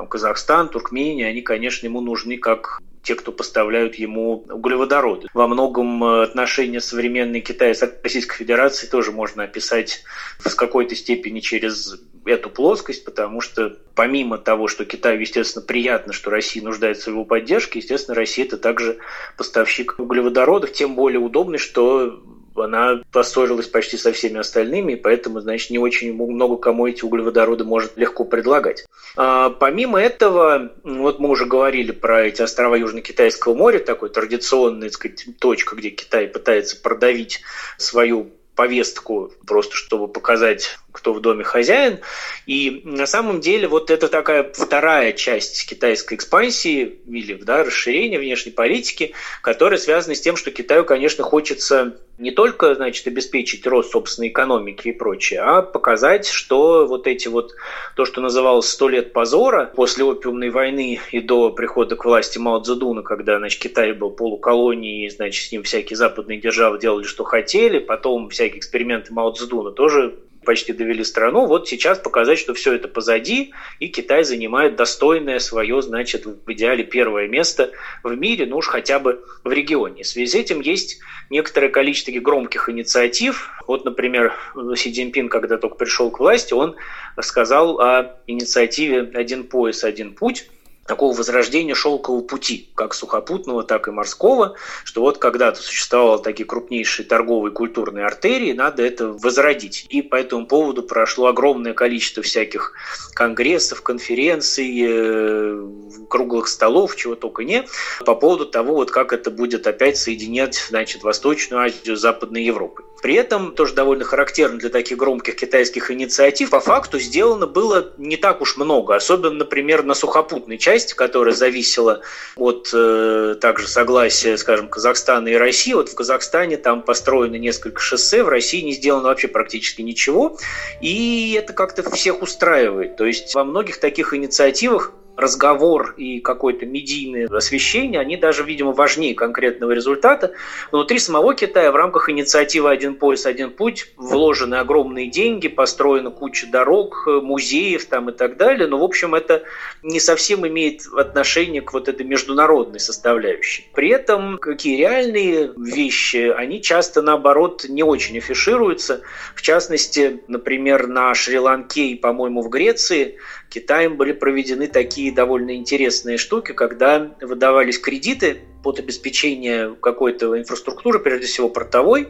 Казахстан, 0.09 0.69
Туркмения, 0.69 1.27
они, 1.27 1.41
конечно, 1.41 1.85
ему 1.85 2.01
нужны 2.01 2.37
как 2.37 2.81
те, 3.07 3.15
кто 3.15 3.31
поставляют 3.31 3.95
ему 3.95 4.43
углеводороды. 4.49 5.29
Во 5.33 5.47
многом 5.47 6.03
э, 6.03 6.23
отношения 6.23 6.81
современной 6.81 7.39
Китая 7.39 7.73
с 7.73 7.89
Российской 8.03 8.35
Федерацией 8.35 8.91
тоже 8.91 9.13
можно 9.13 9.43
описать 9.43 10.03
в 10.39 10.53
какой-то 10.53 10.93
степени 10.93 11.39
через 11.39 12.01
эту 12.25 12.49
плоскость, 12.49 13.05
потому 13.05 13.39
что 13.39 13.77
помимо 13.95 14.37
того, 14.37 14.67
что 14.67 14.83
Китаю, 14.83 15.21
естественно, 15.21 15.65
приятно, 15.65 16.11
что 16.11 16.29
Россия 16.29 16.61
нуждается 16.61 17.09
в 17.09 17.13
его 17.13 17.23
поддержке, 17.23 17.79
естественно, 17.79 18.13
Россия 18.13 18.43
это 18.43 18.57
также 18.57 18.97
поставщик 19.37 19.95
углеводородов, 19.97 20.73
тем 20.73 20.95
более 20.95 21.19
удобный, 21.19 21.59
что 21.59 22.21
она 22.61 23.01
поссорилась 23.11 23.67
почти 23.67 23.97
со 23.97 24.11
всеми 24.11 24.39
остальными, 24.39 24.95
поэтому, 24.95 25.39
значит, 25.39 25.69
не 25.69 25.79
очень 25.79 26.13
много 26.13 26.57
кому 26.57 26.87
эти 26.87 27.03
углеводороды 27.03 27.63
может 27.63 27.97
легко 27.97 28.23
предлагать. 28.23 28.85
А, 29.15 29.49
помимо 29.49 29.99
этого, 29.99 30.71
вот 30.83 31.19
мы 31.19 31.29
уже 31.29 31.45
говорили 31.45 31.91
про 31.91 32.23
эти 32.25 32.41
острова 32.41 32.75
Южно-Китайского 32.75 33.55
моря, 33.55 33.79
такой 33.79 34.09
традиционная, 34.09 34.89
так 34.89 34.93
сказать, 34.93 35.25
точка, 35.39 35.75
где 35.75 35.89
Китай 35.89 36.27
пытается 36.27 36.81
продавить 36.81 37.41
свою 37.77 38.31
повестку, 38.57 39.31
просто 39.45 39.75
чтобы 39.75 40.07
показать, 40.07 40.77
кто 40.97 41.13
в 41.13 41.21
доме 41.21 41.43
хозяин. 41.43 41.99
И 42.47 42.81
на 42.83 43.05
самом 43.05 43.39
деле 43.39 43.67
вот 43.67 43.91
это 43.91 44.07
такая 44.07 44.51
вторая 44.51 45.13
часть 45.13 45.69
китайской 45.69 46.15
экспансии 46.15 46.99
или 47.07 47.35
да, 47.35 47.63
расширения 47.63 48.17
внешней 48.17 48.51
политики, 48.51 49.13
которая 49.41 49.77
связана 49.77 50.15
с 50.15 50.21
тем, 50.21 50.35
что 50.35 50.49
Китаю, 50.49 50.83
конечно, 50.85 51.23
хочется 51.23 51.97
не 52.17 52.31
только, 52.31 52.73
значит, 52.73 53.05
обеспечить 53.05 53.67
рост 53.67 53.91
собственной 53.91 54.29
экономики 54.29 54.87
и 54.87 54.91
прочее, 54.91 55.41
а 55.41 55.61
показать, 55.61 56.27
что 56.27 56.87
вот 56.87 57.05
эти 57.05 57.27
вот, 57.27 57.53
то, 57.95 58.05
что 58.05 58.21
называлось 58.21 58.67
«сто 58.67 58.89
лет 58.89 59.13
позора» 59.13 59.71
после 59.75 60.03
опиумной 60.03 60.49
войны 60.49 60.99
и 61.11 61.19
до 61.19 61.51
прихода 61.51 61.95
к 61.95 62.05
власти 62.05 62.39
Мао 62.39 62.59
Цзэдуна, 62.59 63.03
когда, 63.03 63.37
значит, 63.37 63.61
Китай 63.61 63.91
был 63.91 64.09
полуколонией, 64.09 65.09
значит, 65.11 65.47
с 65.47 65.51
ним 65.51 65.61
всякие 65.61 65.95
западные 65.95 66.39
державы 66.39 66.79
делали, 66.79 67.03
что 67.03 67.23
хотели, 67.23 67.77
потом 67.77 68.29
всякие 68.29 68.57
эксперименты 68.57 69.13
Мао 69.13 69.31
Цзэдуна 69.31 69.71
тоже 69.71 70.15
почти 70.47 70.71
довели 70.71 71.03
страну. 71.03 71.45
Вот 71.45 71.67
сейчас 71.67 71.99
показать, 71.99 72.39
что 72.39 72.53
все 72.53 72.73
это 72.73 72.87
позади, 72.87 73.51
и 73.81 73.89
Китай 73.89 74.23
занимает 74.23 74.77
достойное 74.77 75.39
свое, 75.39 75.81
значит, 75.81 76.25
в 76.25 76.49
идеале 76.53 76.85
первое 76.85 77.27
место 77.27 77.71
в 78.01 78.15
мире, 78.15 78.45
ну 78.45 78.57
уж 78.57 78.67
хотя 78.67 78.97
бы 78.97 79.25
в 79.43 79.51
регионе. 79.51 80.03
В 80.03 80.07
связи 80.07 80.31
с 80.31 80.35
этим 80.35 80.61
есть 80.61 80.99
некоторое 81.29 81.67
количество 81.67 82.13
громких 82.13 82.69
инициатив. 82.69 83.49
Вот, 83.67 83.83
например, 83.83 84.33
Си 84.77 84.93
Цзиньпин, 84.93 85.27
когда 85.27 85.57
только 85.57 85.75
пришел 85.75 86.09
к 86.11 86.19
власти, 86.21 86.53
он 86.53 86.77
сказал 87.19 87.81
о 87.81 88.15
инициативе 88.25 89.01
«Один 89.13 89.43
пояс, 89.43 89.83
один 89.83 90.13
путь», 90.15 90.49
такого 90.87 91.15
возрождения 91.15 91.75
шелкового 91.75 92.23
пути, 92.23 92.69
как 92.75 92.93
сухопутного, 92.93 93.63
так 93.63 93.87
и 93.87 93.91
морского, 93.91 94.55
что 94.83 95.01
вот 95.01 95.17
когда-то 95.17 95.61
существовали 95.61 96.21
такие 96.21 96.45
крупнейшие 96.45 97.05
торговые 97.05 97.51
культурные 97.51 98.05
артерии, 98.05 98.53
надо 98.53 98.83
это 98.83 99.09
возродить. 99.09 99.85
И 99.89 100.01
по 100.01 100.15
этому 100.15 100.47
поводу 100.47 100.83
прошло 100.83 101.27
огромное 101.27 101.73
количество 101.73 102.23
всяких 102.23 102.73
конгрессов, 103.13 103.81
конференций, 103.81 104.85
э, 104.87 105.67
круглых 106.09 106.47
столов, 106.47 106.95
чего 106.95 107.15
только 107.15 107.43
не, 107.43 107.65
по 108.05 108.15
поводу 108.15 108.45
того, 108.45 108.75
вот 108.75 108.91
как 108.91 109.11
это 109.11 109.29
будет 109.29 109.67
опять 109.67 109.97
соединять 109.97 110.55
значит, 110.55 111.03
Восточную 111.03 111.63
Азию 111.63 111.97
с 111.97 112.01
Западной 112.01 112.43
Европой. 112.43 112.85
При 113.01 113.13
этом, 113.13 113.53
тоже 113.53 113.73
довольно 113.73 114.03
характерно 114.03 114.57
для 114.57 114.69
таких 114.69 114.97
громких 114.97 115.35
китайских 115.35 115.91
инициатив, 115.91 116.49
по 116.49 116.59
факту 116.59 116.99
сделано 116.99 117.45
было 117.45 117.93
не 117.97 118.17
так 118.17 118.41
уж 118.41 118.57
много, 118.57 118.95
особенно, 118.95 119.35
например, 119.35 119.83
на 119.83 119.93
сухопутной 119.93 120.57
части, 120.57 120.76
которая 120.85 121.33
зависела 121.33 122.01
от 122.35 122.69
э, 122.73 123.35
также 123.39 123.67
согласия, 123.67 124.37
скажем, 124.37 124.67
Казахстана 124.67 125.27
и 125.27 125.35
России. 125.35 125.73
Вот 125.73 125.89
в 125.89 125.95
Казахстане 125.95 126.57
там 126.57 126.81
построено 126.81 127.35
несколько 127.35 127.81
шоссе, 127.81 128.23
в 128.23 128.29
России 128.29 128.61
не 128.61 128.73
сделано 128.73 129.09
вообще 129.09 129.27
практически 129.27 129.81
ничего, 129.81 130.37
и 130.81 131.35
это 131.37 131.53
как-то 131.53 131.89
всех 131.89 132.21
устраивает. 132.21 132.97
То 132.97 133.05
есть 133.05 133.33
во 133.35 133.43
многих 133.43 133.79
таких 133.79 134.13
инициативах 134.13 134.91
разговор 135.17 135.95
и 135.97 136.19
какое-то 136.19 136.65
медийное 136.65 137.27
освещение, 137.27 137.99
они 137.99 138.17
даже, 138.17 138.43
видимо, 138.43 138.71
важнее 138.71 139.15
конкретного 139.15 139.71
результата. 139.71 140.31
Внутри 140.71 140.99
самого 140.99 141.33
Китая 141.33 141.71
в 141.71 141.75
рамках 141.75 142.09
инициативы 142.09 142.69
«Один 142.69 142.95
пояс, 142.95 143.25
один 143.25 143.49
путь» 143.49 143.91
вложены 143.97 144.55
огромные 144.55 145.07
деньги, 145.07 145.47
построена 145.47 146.11
куча 146.11 146.47
дорог, 146.47 147.07
музеев 147.07 147.85
там 147.85 148.09
и 148.09 148.13
так 148.13 148.37
далее. 148.37 148.67
Но, 148.67 148.77
в 148.77 148.83
общем, 148.83 149.15
это 149.15 149.43
не 149.81 149.99
совсем 149.99 150.47
имеет 150.47 150.85
отношение 150.95 151.61
к 151.61 151.73
вот 151.73 151.89
этой 151.89 152.05
международной 152.05 152.79
составляющей. 152.79 153.67
При 153.73 153.89
этом 153.89 154.37
какие 154.37 154.77
реальные 154.77 155.51
вещи, 155.57 156.31
они 156.35 156.61
часто, 156.61 157.01
наоборот, 157.01 157.65
не 157.67 157.81
очень 157.81 158.19
афишируются. 158.19 159.01
В 159.33 159.41
частности, 159.41 160.21
например, 160.27 160.87
на 160.87 161.13
Шри-Ланке 161.15 161.87
и, 161.87 161.95
по-моему, 161.95 162.41
в 162.41 162.49
Греции 162.49 163.17
Китаем 163.49 163.97
были 163.97 164.11
проведены 164.11 164.67
такие 164.67 165.11
довольно 165.11 165.55
интересные 165.55 166.17
штуки, 166.17 166.53
когда 166.53 166.99
выдавались 167.21 167.79
кредиты 167.79 168.37
под 168.63 168.79
обеспечение 168.79 169.75
какой-то 169.81 170.37
инфраструктуры, 170.37 170.99
прежде 170.99 171.27
всего 171.27 171.47
портовой, 171.47 172.07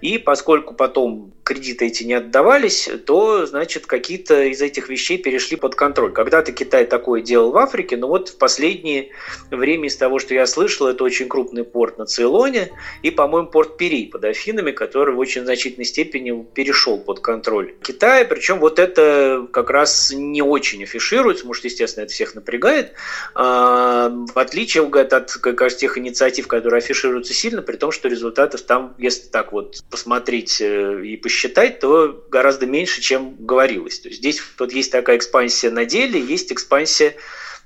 и 0.00 0.18
поскольку 0.18 0.74
потом 0.74 1.32
кредиты 1.50 1.86
эти 1.86 2.04
не 2.04 2.14
отдавались, 2.14 2.88
то, 3.06 3.44
значит, 3.44 3.86
какие-то 3.86 4.44
из 4.44 4.62
этих 4.62 4.88
вещей 4.88 5.18
перешли 5.18 5.56
под 5.56 5.74
контроль. 5.74 6.12
Когда-то 6.12 6.52
Китай 6.52 6.86
такое 6.86 7.22
делал 7.22 7.50
в 7.50 7.56
Африке, 7.56 7.96
но 7.96 8.06
вот 8.06 8.28
в 8.28 8.38
последнее 8.38 9.08
время 9.50 9.88
из 9.88 9.96
того, 9.96 10.20
что 10.20 10.32
я 10.32 10.46
слышал, 10.46 10.86
это 10.86 11.02
очень 11.02 11.28
крупный 11.28 11.64
порт 11.64 11.98
на 11.98 12.06
Цейлоне 12.06 12.70
и, 13.02 13.10
по-моему, 13.10 13.48
порт 13.48 13.76
Пери 13.78 14.06
под 14.06 14.24
Афинами, 14.24 14.70
который 14.70 15.12
в 15.12 15.18
очень 15.18 15.42
значительной 15.42 15.86
степени 15.86 16.46
перешел 16.54 17.00
под 17.00 17.18
контроль 17.18 17.74
Китая. 17.82 18.24
Причем 18.24 18.60
вот 18.60 18.78
это 18.78 19.48
как 19.52 19.70
раз 19.70 20.12
не 20.14 20.42
очень 20.42 20.84
афишируется, 20.84 21.42
потому 21.42 21.54
что, 21.54 21.66
естественно, 21.66 22.04
это 22.04 22.12
всех 22.12 22.36
напрягает. 22.36 22.92
А, 23.34 24.08
в 24.08 24.38
отличие 24.38 24.84
от, 24.84 25.32
как 25.32 25.58
кажется, 25.58 25.80
тех 25.80 25.98
инициатив, 25.98 26.46
которые 26.46 26.78
афишируются 26.78 27.34
сильно, 27.34 27.60
при 27.60 27.74
том, 27.74 27.90
что 27.90 28.06
результатов 28.06 28.62
там, 28.62 28.94
если 28.98 29.26
так 29.26 29.52
вот 29.52 29.78
посмотреть 29.90 30.60
э, 30.60 31.04
и 31.04 31.16
посчитать, 31.16 31.39
то 31.48 32.24
гораздо 32.28 32.66
меньше, 32.66 33.00
чем 33.00 33.36
говорилось. 33.38 34.00
То 34.00 34.08
есть 34.08 34.20
здесь 34.20 34.40
вот 34.58 34.72
есть 34.72 34.92
такая 34.92 35.16
экспансия 35.16 35.70
на 35.70 35.84
деле, 35.84 36.20
есть 36.20 36.52
экспансия 36.52 37.14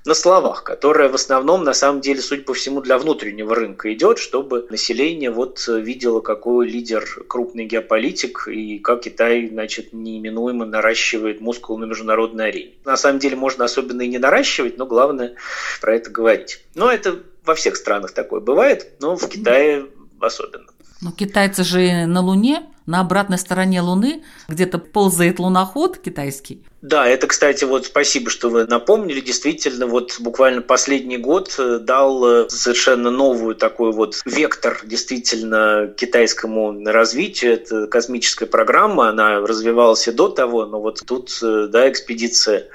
на 0.05 0.13
словах, 0.13 0.63
которая 0.63 1.09
в 1.09 1.15
основном, 1.15 1.63
на 1.63 1.73
самом 1.73 1.99
деле, 1.99 2.21
судя 2.21 2.43
по 2.43 2.53
всему, 2.53 2.79
для 2.79 2.99
внутреннего 2.99 3.55
рынка 3.55 3.91
идет, 3.91 4.19
чтобы 4.19 4.67
население 4.69 5.31
вот 5.31 5.65
видело, 5.67 6.21
какой 6.21 6.67
лидер 6.67 7.03
крупный 7.27 7.65
геополитик 7.65 8.47
и 8.47 8.77
как 8.77 9.01
Китай, 9.01 9.47
значит, 9.47 9.93
неименуемо 9.93 10.65
наращивает 10.65 11.41
мускул 11.41 11.79
на 11.79 11.85
международной 11.85 12.49
арене. 12.49 12.73
На 12.85 12.97
самом 12.97 13.19
деле 13.19 13.35
можно 13.35 13.65
особенно 13.65 14.03
и 14.03 14.07
не 14.07 14.19
наращивать, 14.19 14.77
но 14.77 14.85
главное 14.85 15.35
про 15.81 15.95
это 15.95 16.11
говорить. 16.11 16.61
Но 16.75 16.91
это 16.91 17.23
во 17.43 17.55
всех 17.55 17.75
странах 17.75 18.11
такое 18.11 18.41
бывает, 18.41 18.93
но 18.99 19.15
в 19.15 19.27
Китае 19.27 19.87
особенно. 20.19 20.74
Но 21.01 21.11
китайцы 21.11 21.63
же 21.63 22.05
на 22.05 22.21
Луне, 22.21 22.63
на 22.85 23.01
обратной 23.01 23.37
стороне 23.37 23.81
Луны, 23.81 24.23
где-то 24.47 24.77
ползает 24.77 25.39
луноход 25.39 25.97
китайский. 25.97 26.63
Да, 26.81 27.07
это, 27.07 27.25
кстати, 27.25 27.65
вот 27.65 27.87
спасибо, 27.87 28.29
что 28.29 28.49
вы 28.49 28.65
напомнили. 28.65 29.19
Действительно, 29.19 29.87
вот 29.87 30.17
буквально 30.19 30.61
последний 30.61 31.17
год 31.17 31.55
э, 31.57 31.79
дал 31.79 32.23
э, 32.25 32.49
совершенно 32.49 33.09
новую 33.09 33.55
такой 33.55 33.91
вот 33.91 34.21
вектор 34.23 34.79
действительно 34.83 35.91
китайскому 35.97 36.85
развитию. 36.85 37.53
Это 37.53 37.87
космическая 37.87 38.45
программа, 38.45 39.09
она 39.09 39.39
развивалась 39.39 40.07
и 40.07 40.11
до 40.11 40.29
того, 40.29 40.67
но 40.67 40.79
вот 40.79 41.01
тут, 41.07 41.31
э, 41.41 41.67
да, 41.71 41.89
экспедиция 41.89 42.67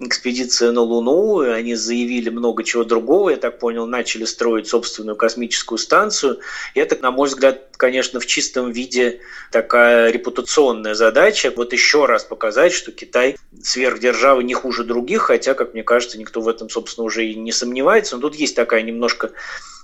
экспедиция 0.00 0.70
на 0.70 0.80
Луну, 0.80 1.40
они 1.40 1.74
заявили 1.74 2.30
много 2.30 2.62
чего 2.62 2.84
другого, 2.84 3.30
я 3.30 3.36
так 3.36 3.58
понял, 3.58 3.86
начали 3.86 4.24
строить 4.24 4.68
собственную 4.68 5.16
космическую 5.16 5.78
станцию. 5.78 6.38
И 6.74 6.80
это, 6.80 6.96
на 7.02 7.10
мой 7.10 7.28
взгляд, 7.28 7.70
конечно, 7.76 8.20
в 8.20 8.26
чистом 8.26 8.70
виде 8.70 9.20
такая 9.50 10.10
репутационная 10.10 10.94
задача. 10.94 11.52
Вот 11.54 11.72
еще 11.72 12.06
раз 12.06 12.24
показать, 12.24 12.72
что 12.72 12.92
Китай 12.92 13.36
сверхдержава 13.62 14.40
не 14.40 14.54
хуже 14.54 14.84
других, 14.84 15.22
хотя, 15.22 15.54
как 15.54 15.74
мне 15.74 15.82
кажется, 15.82 16.18
никто 16.18 16.40
в 16.40 16.48
этом, 16.48 16.70
собственно, 16.70 17.04
уже 17.04 17.26
и 17.26 17.34
не 17.34 17.52
сомневается. 17.52 18.16
Но 18.16 18.22
тут 18.22 18.36
есть 18.36 18.54
такая 18.54 18.82
немножко 18.82 19.32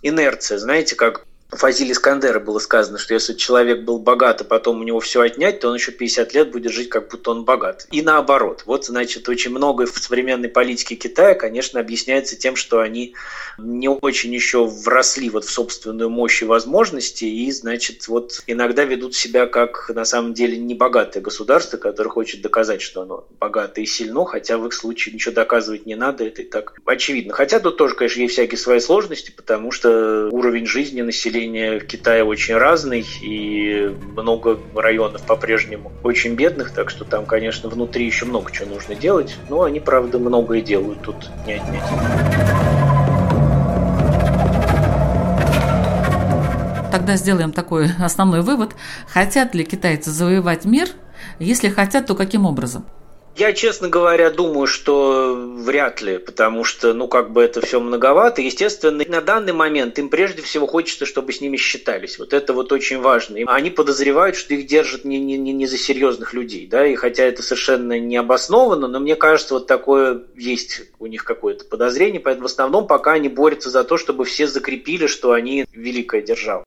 инерция, 0.02 0.58
знаете, 0.58 0.94
как 0.94 1.26
Фазиле 1.56 1.92
Искандера 1.92 2.40
было 2.40 2.58
сказано, 2.58 2.98
что 2.98 3.14
если 3.14 3.34
человек 3.34 3.82
был 3.82 3.98
богат, 3.98 4.40
а 4.40 4.44
потом 4.44 4.80
у 4.80 4.84
него 4.84 5.00
все 5.00 5.20
отнять, 5.20 5.60
то 5.60 5.68
он 5.68 5.76
еще 5.76 5.92
50 5.92 6.34
лет 6.34 6.50
будет 6.50 6.72
жить, 6.72 6.88
как 6.88 7.10
будто 7.10 7.30
он 7.30 7.44
богат. 7.44 7.86
И 7.90 8.02
наоборот. 8.02 8.62
Вот, 8.66 8.86
значит, 8.86 9.28
очень 9.28 9.50
многое 9.50 9.86
в 9.86 9.96
современной 9.98 10.48
политике 10.48 10.96
Китая, 10.96 11.34
конечно, 11.34 11.80
объясняется 11.80 12.36
тем, 12.36 12.56
что 12.56 12.80
они 12.80 13.14
не 13.58 13.88
очень 13.88 14.34
еще 14.34 14.64
вросли 14.64 15.30
вот 15.30 15.44
в 15.44 15.50
собственную 15.50 16.10
мощь 16.10 16.42
и 16.42 16.44
возможности, 16.44 17.24
и, 17.24 17.50
значит, 17.52 18.08
вот 18.08 18.42
иногда 18.46 18.84
ведут 18.84 19.14
себя 19.14 19.46
как, 19.46 19.90
на 19.94 20.04
самом 20.04 20.34
деле, 20.34 20.56
небогатое 20.56 21.22
государство, 21.22 21.76
которое 21.76 22.10
хочет 22.10 22.42
доказать, 22.42 22.82
что 22.82 23.02
оно 23.02 23.26
богатое 23.38 23.84
и 23.84 23.88
сильно, 23.88 24.24
хотя 24.24 24.58
в 24.58 24.66
их 24.66 24.72
случае 24.72 25.14
ничего 25.14 25.34
доказывать 25.34 25.86
не 25.86 25.94
надо, 25.94 26.24
это 26.24 26.42
и 26.42 26.44
так 26.44 26.74
очевидно. 26.84 27.32
Хотя 27.32 27.60
тут 27.60 27.76
тоже, 27.76 27.94
конечно, 27.94 28.20
есть 28.20 28.34
всякие 28.34 28.58
свои 28.58 28.80
сложности, 28.80 29.32
потому 29.34 29.70
что 29.70 30.28
уровень 30.30 30.66
жизни 30.66 31.02
населения 31.02 31.43
население 31.44 31.80
в 31.80 31.86
Китае 31.86 32.24
очень 32.24 32.56
разный, 32.56 33.04
и 33.20 33.94
много 34.16 34.58
районов 34.74 35.22
по-прежнему 35.22 35.92
очень 36.02 36.34
бедных, 36.34 36.72
так 36.72 36.90
что 36.90 37.04
там, 37.04 37.26
конечно, 37.26 37.68
внутри 37.68 38.06
еще 38.06 38.24
много 38.24 38.50
чего 38.50 38.70
нужно 38.74 38.94
делать, 38.94 39.36
но 39.48 39.62
они, 39.62 39.80
правда, 39.80 40.18
многое 40.18 40.60
делают, 40.60 41.02
тут 41.02 41.16
не 41.46 41.54
отнять. 41.54 41.82
Тогда 46.90 47.16
сделаем 47.16 47.52
такой 47.52 47.88
основной 48.00 48.42
вывод. 48.42 48.74
Хотят 49.08 49.54
ли 49.54 49.64
китайцы 49.64 50.10
завоевать 50.10 50.64
мир? 50.64 50.88
Если 51.38 51.68
хотят, 51.68 52.06
то 52.06 52.14
каким 52.14 52.46
образом? 52.46 52.86
Я, 53.36 53.52
честно 53.52 53.88
говоря, 53.88 54.30
думаю, 54.30 54.68
что 54.68 55.34
вряд 55.34 56.00
ли, 56.00 56.18
потому 56.18 56.62
что, 56.62 56.94
ну, 56.94 57.08
как 57.08 57.32
бы 57.32 57.42
это 57.42 57.60
все 57.60 57.80
многовато. 57.80 58.42
Естественно, 58.42 59.04
на 59.08 59.20
данный 59.20 59.52
момент 59.52 59.98
им 59.98 60.08
прежде 60.08 60.40
всего 60.40 60.68
хочется, 60.68 61.04
чтобы 61.04 61.32
с 61.32 61.40
ними 61.40 61.56
считались. 61.56 62.18
Вот 62.20 62.32
это 62.32 62.52
вот 62.52 62.70
очень 62.70 63.00
важно. 63.00 63.38
И 63.38 63.44
они 63.44 63.70
подозревают, 63.70 64.36
что 64.36 64.54
их 64.54 64.66
держат 64.66 65.04
не, 65.04 65.18
не, 65.18 65.36
не 65.36 65.66
за 65.66 65.78
серьезных 65.78 66.32
людей, 66.32 66.68
да, 66.68 66.86
и 66.86 66.94
хотя 66.94 67.24
это 67.24 67.42
совершенно 67.42 67.98
не 67.98 68.16
обосновано, 68.16 68.86
но 68.86 69.00
мне 69.00 69.16
кажется, 69.16 69.54
вот 69.54 69.66
такое 69.66 70.22
есть 70.36 70.82
у 71.00 71.06
них 71.06 71.24
какое-то 71.24 71.64
подозрение, 71.64 72.20
поэтому 72.20 72.46
в 72.46 72.52
основном 72.52 72.86
пока 72.86 73.14
они 73.14 73.28
борются 73.28 73.68
за 73.68 73.82
то, 73.82 73.96
чтобы 73.96 74.24
все 74.24 74.46
закрепили, 74.46 75.08
что 75.08 75.32
они 75.32 75.66
великая 75.72 76.22
держава. 76.22 76.64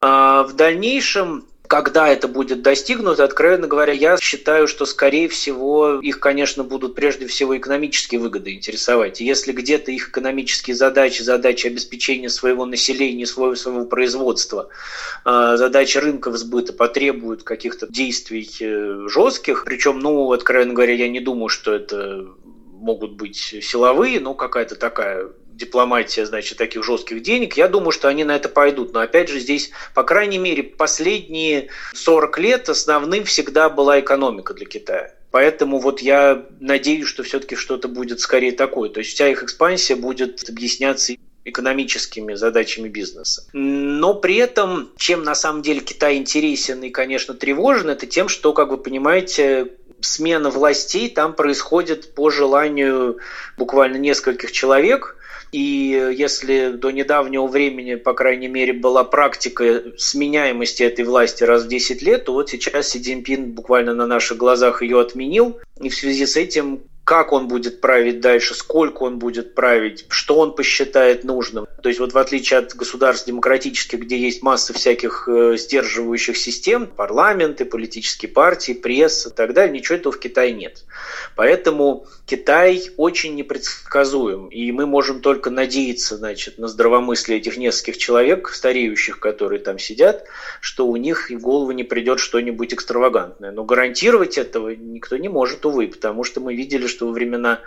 А 0.00 0.42
в 0.44 0.54
дальнейшем 0.54 1.44
когда 1.72 2.06
это 2.06 2.28
будет 2.28 2.60
достигнуто, 2.60 3.24
откровенно 3.24 3.66
говоря, 3.66 3.94
я 3.94 4.18
считаю, 4.18 4.68
что, 4.68 4.84
скорее 4.84 5.26
всего, 5.30 6.00
их, 6.00 6.20
конечно, 6.20 6.64
будут 6.64 6.94
прежде 6.94 7.26
всего 7.26 7.56
экономические 7.56 8.20
выгоды 8.20 8.52
интересовать. 8.52 9.22
Если 9.22 9.52
где-то 9.52 9.90
их 9.90 10.10
экономические 10.10 10.76
задачи, 10.76 11.22
задачи 11.22 11.68
обеспечения 11.68 12.28
своего 12.28 12.66
населения, 12.66 13.24
своего, 13.24 13.54
своего 13.54 13.86
производства, 13.86 14.68
а, 15.24 15.56
задачи 15.56 15.96
рынков 15.96 16.36
сбыта 16.36 16.74
потребуют 16.74 17.42
каких-то 17.42 17.86
действий 17.88 18.50
э, 18.60 19.08
жестких, 19.08 19.64
причем, 19.64 19.98
ну, 19.98 20.30
откровенно 20.32 20.74
говоря, 20.74 20.92
я 20.92 21.08
не 21.08 21.20
думаю, 21.20 21.48
что 21.48 21.72
это 21.72 22.26
могут 22.82 23.12
быть 23.12 23.38
силовые, 23.62 24.20
но 24.20 24.34
какая-то 24.34 24.74
такая 24.74 25.30
дипломатия, 25.56 26.26
значит, 26.26 26.58
таких 26.58 26.84
жестких 26.84 27.22
денег, 27.22 27.56
я 27.56 27.68
думаю, 27.68 27.92
что 27.92 28.08
они 28.08 28.24
на 28.24 28.36
это 28.36 28.48
пойдут. 28.48 28.92
Но 28.92 29.00
опять 29.00 29.28
же 29.28 29.38
здесь, 29.38 29.70
по 29.94 30.02
крайней 30.02 30.38
мере, 30.38 30.62
последние 30.62 31.68
40 31.94 32.38
лет 32.38 32.68
основным 32.68 33.24
всегда 33.24 33.68
была 33.68 34.00
экономика 34.00 34.54
для 34.54 34.66
Китая. 34.66 35.14
Поэтому 35.30 35.78
вот 35.78 36.00
я 36.00 36.44
надеюсь, 36.60 37.06
что 37.06 37.22
все-таки 37.22 37.56
что-то 37.56 37.88
будет 37.88 38.20
скорее 38.20 38.52
такое. 38.52 38.90
То 38.90 39.00
есть 39.00 39.14
вся 39.14 39.28
их 39.28 39.42
экспансия 39.42 39.96
будет 39.96 40.46
объясняться 40.48 41.14
экономическими 41.44 42.34
задачами 42.34 42.88
бизнеса. 42.88 43.44
Но 43.52 44.14
при 44.14 44.36
этом, 44.36 44.90
чем 44.96 45.24
на 45.24 45.34
самом 45.34 45.62
деле 45.62 45.80
Китай 45.80 46.16
интересен 46.16 46.82
и, 46.82 46.90
конечно, 46.90 47.34
тревожен, 47.34 47.88
это 47.88 48.06
тем, 48.06 48.28
что, 48.28 48.52
как 48.52 48.68
вы 48.68 48.78
понимаете, 48.78 49.72
смена 50.00 50.50
властей 50.50 51.08
там 51.08 51.32
происходит 51.32 52.14
по 52.14 52.30
желанию 52.30 53.18
буквально 53.56 53.96
нескольких 53.96 54.52
человек– 54.52 55.16
и 55.52 56.14
если 56.16 56.70
до 56.70 56.90
недавнего 56.90 57.46
времени, 57.46 57.96
по 57.96 58.14
крайней 58.14 58.48
мере, 58.48 58.72
была 58.72 59.04
практика 59.04 59.82
сменяемости 59.98 60.82
этой 60.82 61.04
власти 61.04 61.44
раз 61.44 61.64
в 61.64 61.68
10 61.68 62.00
лет, 62.00 62.24
то 62.24 62.32
вот 62.32 62.48
сейчас 62.48 62.88
Си 62.88 63.00
Цзиньпин 63.00 63.52
буквально 63.52 63.92
на 63.92 64.06
наших 64.06 64.38
глазах 64.38 64.82
ее 64.82 64.98
отменил. 64.98 65.58
И 65.78 65.90
в 65.90 65.94
связи 65.94 66.24
с 66.24 66.36
этим 66.36 66.80
как 67.04 67.32
он 67.32 67.48
будет 67.48 67.80
править 67.80 68.20
дальше, 68.20 68.54
сколько 68.54 69.02
он 69.02 69.18
будет 69.18 69.54
править, 69.54 70.06
что 70.08 70.38
он 70.38 70.54
посчитает 70.54 71.24
нужным. 71.24 71.66
То 71.82 71.88
есть 71.88 71.98
вот 71.98 72.12
в 72.12 72.18
отличие 72.18 72.60
от 72.60 72.74
государств 72.76 73.26
демократических, 73.26 73.98
где 73.98 74.16
есть 74.16 74.42
масса 74.42 74.72
всяких 74.72 75.28
э, 75.28 75.56
сдерживающих 75.56 76.36
систем, 76.36 76.86
парламенты, 76.86 77.64
политические 77.64 78.30
партии, 78.30 78.72
пресса 78.72 79.30
и 79.30 79.32
так 79.32 79.52
далее, 79.52 79.74
ничего 79.74 79.98
этого 79.98 80.12
в 80.12 80.20
Китае 80.20 80.52
нет. 80.52 80.84
Поэтому 81.34 82.06
Китай 82.24 82.82
очень 82.96 83.34
непредсказуем, 83.34 84.46
и 84.46 84.70
мы 84.70 84.86
можем 84.86 85.20
только 85.20 85.50
надеяться 85.50 86.16
значит, 86.16 86.58
на 86.58 86.68
здравомыслие 86.68 87.38
этих 87.38 87.56
нескольких 87.56 87.98
человек, 87.98 88.50
стареющих, 88.50 89.18
которые 89.18 89.58
там 89.58 89.80
сидят, 89.80 90.24
что 90.60 90.86
у 90.86 90.96
них 90.96 91.30
в 91.30 91.40
голову 91.40 91.72
не 91.72 91.82
придет 91.82 92.20
что-нибудь 92.20 92.74
экстравагантное. 92.74 93.50
Но 93.50 93.64
гарантировать 93.64 94.38
этого 94.38 94.68
никто 94.68 95.16
не 95.16 95.28
может, 95.28 95.66
увы, 95.66 95.88
потому 95.88 96.22
что 96.22 96.40
мы 96.40 96.54
видели, 96.54 96.86
что 96.92 97.06
во 97.06 97.12
времена 97.12 97.60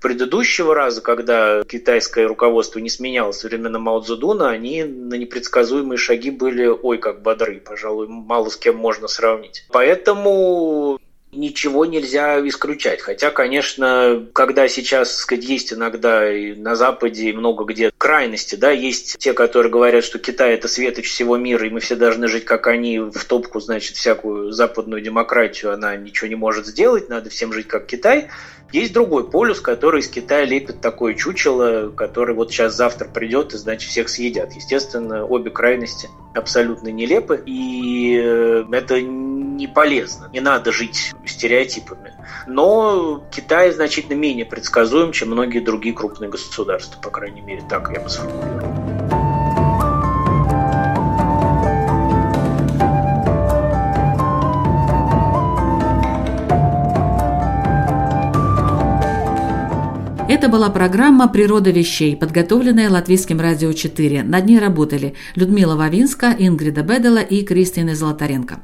предыдущего 0.00 0.74
раза, 0.74 1.00
когда 1.00 1.62
китайское 1.64 2.28
руководство 2.28 2.78
не 2.78 2.90
сменялось 2.90 3.42
во 3.42 3.48
времена 3.48 3.78
Мао 3.78 4.00
Цзэдуна, 4.00 4.50
они 4.50 4.84
на 4.84 5.14
непредсказуемые 5.14 5.98
шаги 5.98 6.30
были, 6.30 6.66
ой, 6.66 6.98
как 6.98 7.22
бодры, 7.22 7.60
пожалуй, 7.60 8.06
мало 8.08 8.48
с 8.48 8.56
кем 8.56 8.76
можно 8.76 9.08
сравнить. 9.08 9.64
Поэтому 9.72 11.00
ничего 11.36 11.84
нельзя 11.84 12.46
исключать. 12.48 13.00
Хотя, 13.00 13.30
конечно, 13.30 14.26
когда 14.32 14.68
сейчас, 14.68 15.16
сказать, 15.16 15.44
есть 15.44 15.72
иногда 15.72 16.32
и 16.32 16.54
на 16.54 16.74
Западе 16.74 17.30
и 17.30 17.32
много 17.32 17.64
где 17.64 17.90
крайности, 17.96 18.54
да, 18.54 18.70
есть 18.70 19.18
те, 19.18 19.32
которые 19.32 19.70
говорят, 19.70 20.04
что 20.04 20.18
Китай 20.18 20.54
это 20.54 20.68
светоч 20.68 21.08
всего 21.08 21.36
мира, 21.36 21.66
и 21.66 21.70
мы 21.70 21.80
все 21.80 21.96
должны 21.96 22.28
жить, 22.28 22.44
как 22.44 22.66
они, 22.66 22.98
в 22.98 23.24
топку, 23.24 23.60
значит, 23.60 23.96
всякую 23.96 24.52
западную 24.52 25.00
демократию, 25.00 25.72
она 25.72 25.96
ничего 25.96 26.28
не 26.28 26.34
может 26.34 26.66
сделать, 26.66 27.08
надо 27.08 27.30
всем 27.30 27.52
жить, 27.52 27.68
как 27.68 27.86
Китай. 27.86 28.28
Есть 28.72 28.92
другой 28.92 29.30
полюс, 29.30 29.60
который 29.60 30.00
из 30.00 30.08
Китая 30.08 30.44
лепит 30.44 30.80
такое 30.80 31.14
чучело, 31.14 31.90
который 31.90 32.34
вот 32.34 32.50
сейчас 32.50 32.74
завтра 32.74 33.06
придет 33.06 33.54
и, 33.54 33.58
значит, 33.58 33.88
всех 33.88 34.08
съедят. 34.08 34.52
Естественно, 34.54 35.24
обе 35.24 35.50
крайности 35.50 36.08
абсолютно 36.34 36.88
нелепы, 36.88 37.42
и 37.46 38.20
э, 38.20 38.64
это 38.72 39.00
не 39.56 39.66
полезно. 39.66 40.28
Не 40.32 40.40
надо 40.40 40.72
жить 40.72 41.12
стереотипами. 41.24 42.14
Но 42.46 43.22
Китай 43.30 43.72
значительно 43.72 44.14
менее 44.14 44.44
предсказуем, 44.44 45.12
чем 45.12 45.30
многие 45.30 45.60
другие 45.60 45.94
крупные 45.94 46.30
государства, 46.30 47.00
по 47.00 47.10
крайней 47.10 47.40
мере, 47.40 47.62
так 47.68 47.90
я 47.92 48.00
бы 48.00 48.08
сформулировал. 48.08 48.95
Это 60.36 60.50
была 60.50 60.68
программа 60.68 61.28
«Природа 61.28 61.70
вещей», 61.70 62.14
подготовленная 62.14 62.90
Латвийским 62.90 63.40
радио 63.40 63.72
4. 63.72 64.22
Над 64.22 64.44
ней 64.44 64.58
работали 64.58 65.14
Людмила 65.34 65.76
Вавинска, 65.76 66.36
Ингрида 66.38 66.82
Бедела 66.82 67.20
и 67.20 67.42
Кристина 67.42 67.94
Золотаренко. 67.94 68.60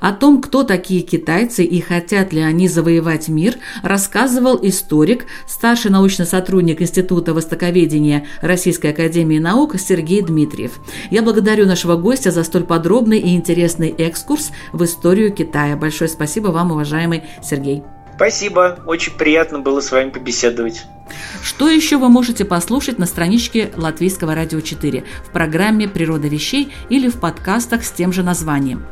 О 0.00 0.12
том, 0.12 0.42
кто 0.42 0.64
такие 0.64 1.00
китайцы 1.00 1.64
и 1.64 1.80
хотят 1.80 2.34
ли 2.34 2.42
они 2.42 2.68
завоевать 2.68 3.28
мир, 3.28 3.54
рассказывал 3.82 4.58
историк, 4.62 5.24
старший 5.48 5.90
научный 5.90 6.26
сотрудник 6.26 6.82
Института 6.82 7.32
востоковедения 7.32 8.26
Российской 8.42 8.88
академии 8.88 9.38
наук 9.38 9.80
Сергей 9.80 10.20
Дмитриев. 10.20 10.72
Я 11.10 11.22
благодарю 11.22 11.64
нашего 11.64 11.96
гостя 11.96 12.32
за 12.32 12.44
столь 12.44 12.64
подробный 12.64 13.18
и 13.18 13.34
интересный 13.34 13.88
экскурс 13.88 14.50
в 14.74 14.84
историю 14.84 15.32
Китая. 15.32 15.74
Большое 15.74 16.10
спасибо 16.10 16.48
вам, 16.48 16.72
уважаемый 16.72 17.22
Сергей. 17.42 17.82
Спасибо, 18.16 18.78
очень 18.86 19.12
приятно 19.12 19.58
было 19.58 19.80
с 19.80 19.90
вами 19.90 20.10
побеседовать. 20.10 20.84
Что 21.42 21.68
еще 21.68 21.98
вы 21.98 22.08
можете 22.08 22.44
послушать 22.44 22.98
на 22.98 23.06
страничке 23.06 23.70
Латвийского 23.76 24.34
радио 24.34 24.60
4 24.60 25.04
в 25.26 25.30
программе 25.30 25.86
«Природа 25.88 26.28
вещей» 26.28 26.72
или 26.88 27.08
в 27.08 27.20
подкастах 27.20 27.84
с 27.84 27.90
тем 27.90 28.12
же 28.12 28.22
названием? 28.22 28.86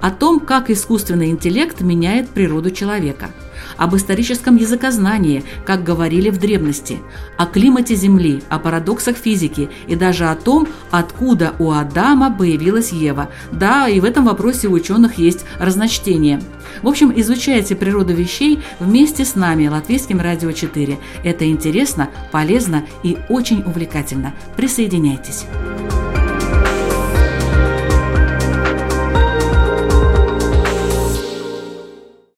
О 0.00 0.10
том, 0.10 0.40
как 0.40 0.70
искусственный 0.70 1.30
интеллект 1.30 1.80
меняет 1.80 2.30
природу 2.30 2.70
человека– 2.70 3.30
об 3.78 3.96
историческом 3.96 4.56
языкознании, 4.56 5.44
как 5.64 5.84
говорили 5.84 6.28
в 6.28 6.38
древности, 6.38 6.98
о 7.38 7.46
климате 7.46 7.94
Земли, 7.94 8.42
о 8.50 8.58
парадоксах 8.58 9.16
физики 9.16 9.70
и 9.86 9.94
даже 9.94 10.26
о 10.26 10.34
том, 10.34 10.68
откуда 10.90 11.54
у 11.58 11.70
Адама 11.70 12.30
появилась 12.30 12.92
Ева. 12.92 13.30
Да, 13.52 13.88
и 13.88 14.00
в 14.00 14.04
этом 14.04 14.26
вопросе 14.26 14.68
у 14.68 14.72
ученых 14.72 15.18
есть 15.18 15.46
разночтение. 15.58 16.40
В 16.82 16.88
общем, 16.88 17.12
изучайте 17.14 17.74
природу 17.74 18.12
вещей 18.12 18.60
вместе 18.80 19.24
с 19.24 19.34
нами, 19.34 19.68
Латвийским 19.68 20.20
радио 20.20 20.52
4. 20.52 20.98
Это 21.24 21.48
интересно, 21.48 22.10
полезно 22.32 22.84
и 23.02 23.16
очень 23.28 23.62
увлекательно. 23.62 24.34
Присоединяйтесь. 24.56 25.46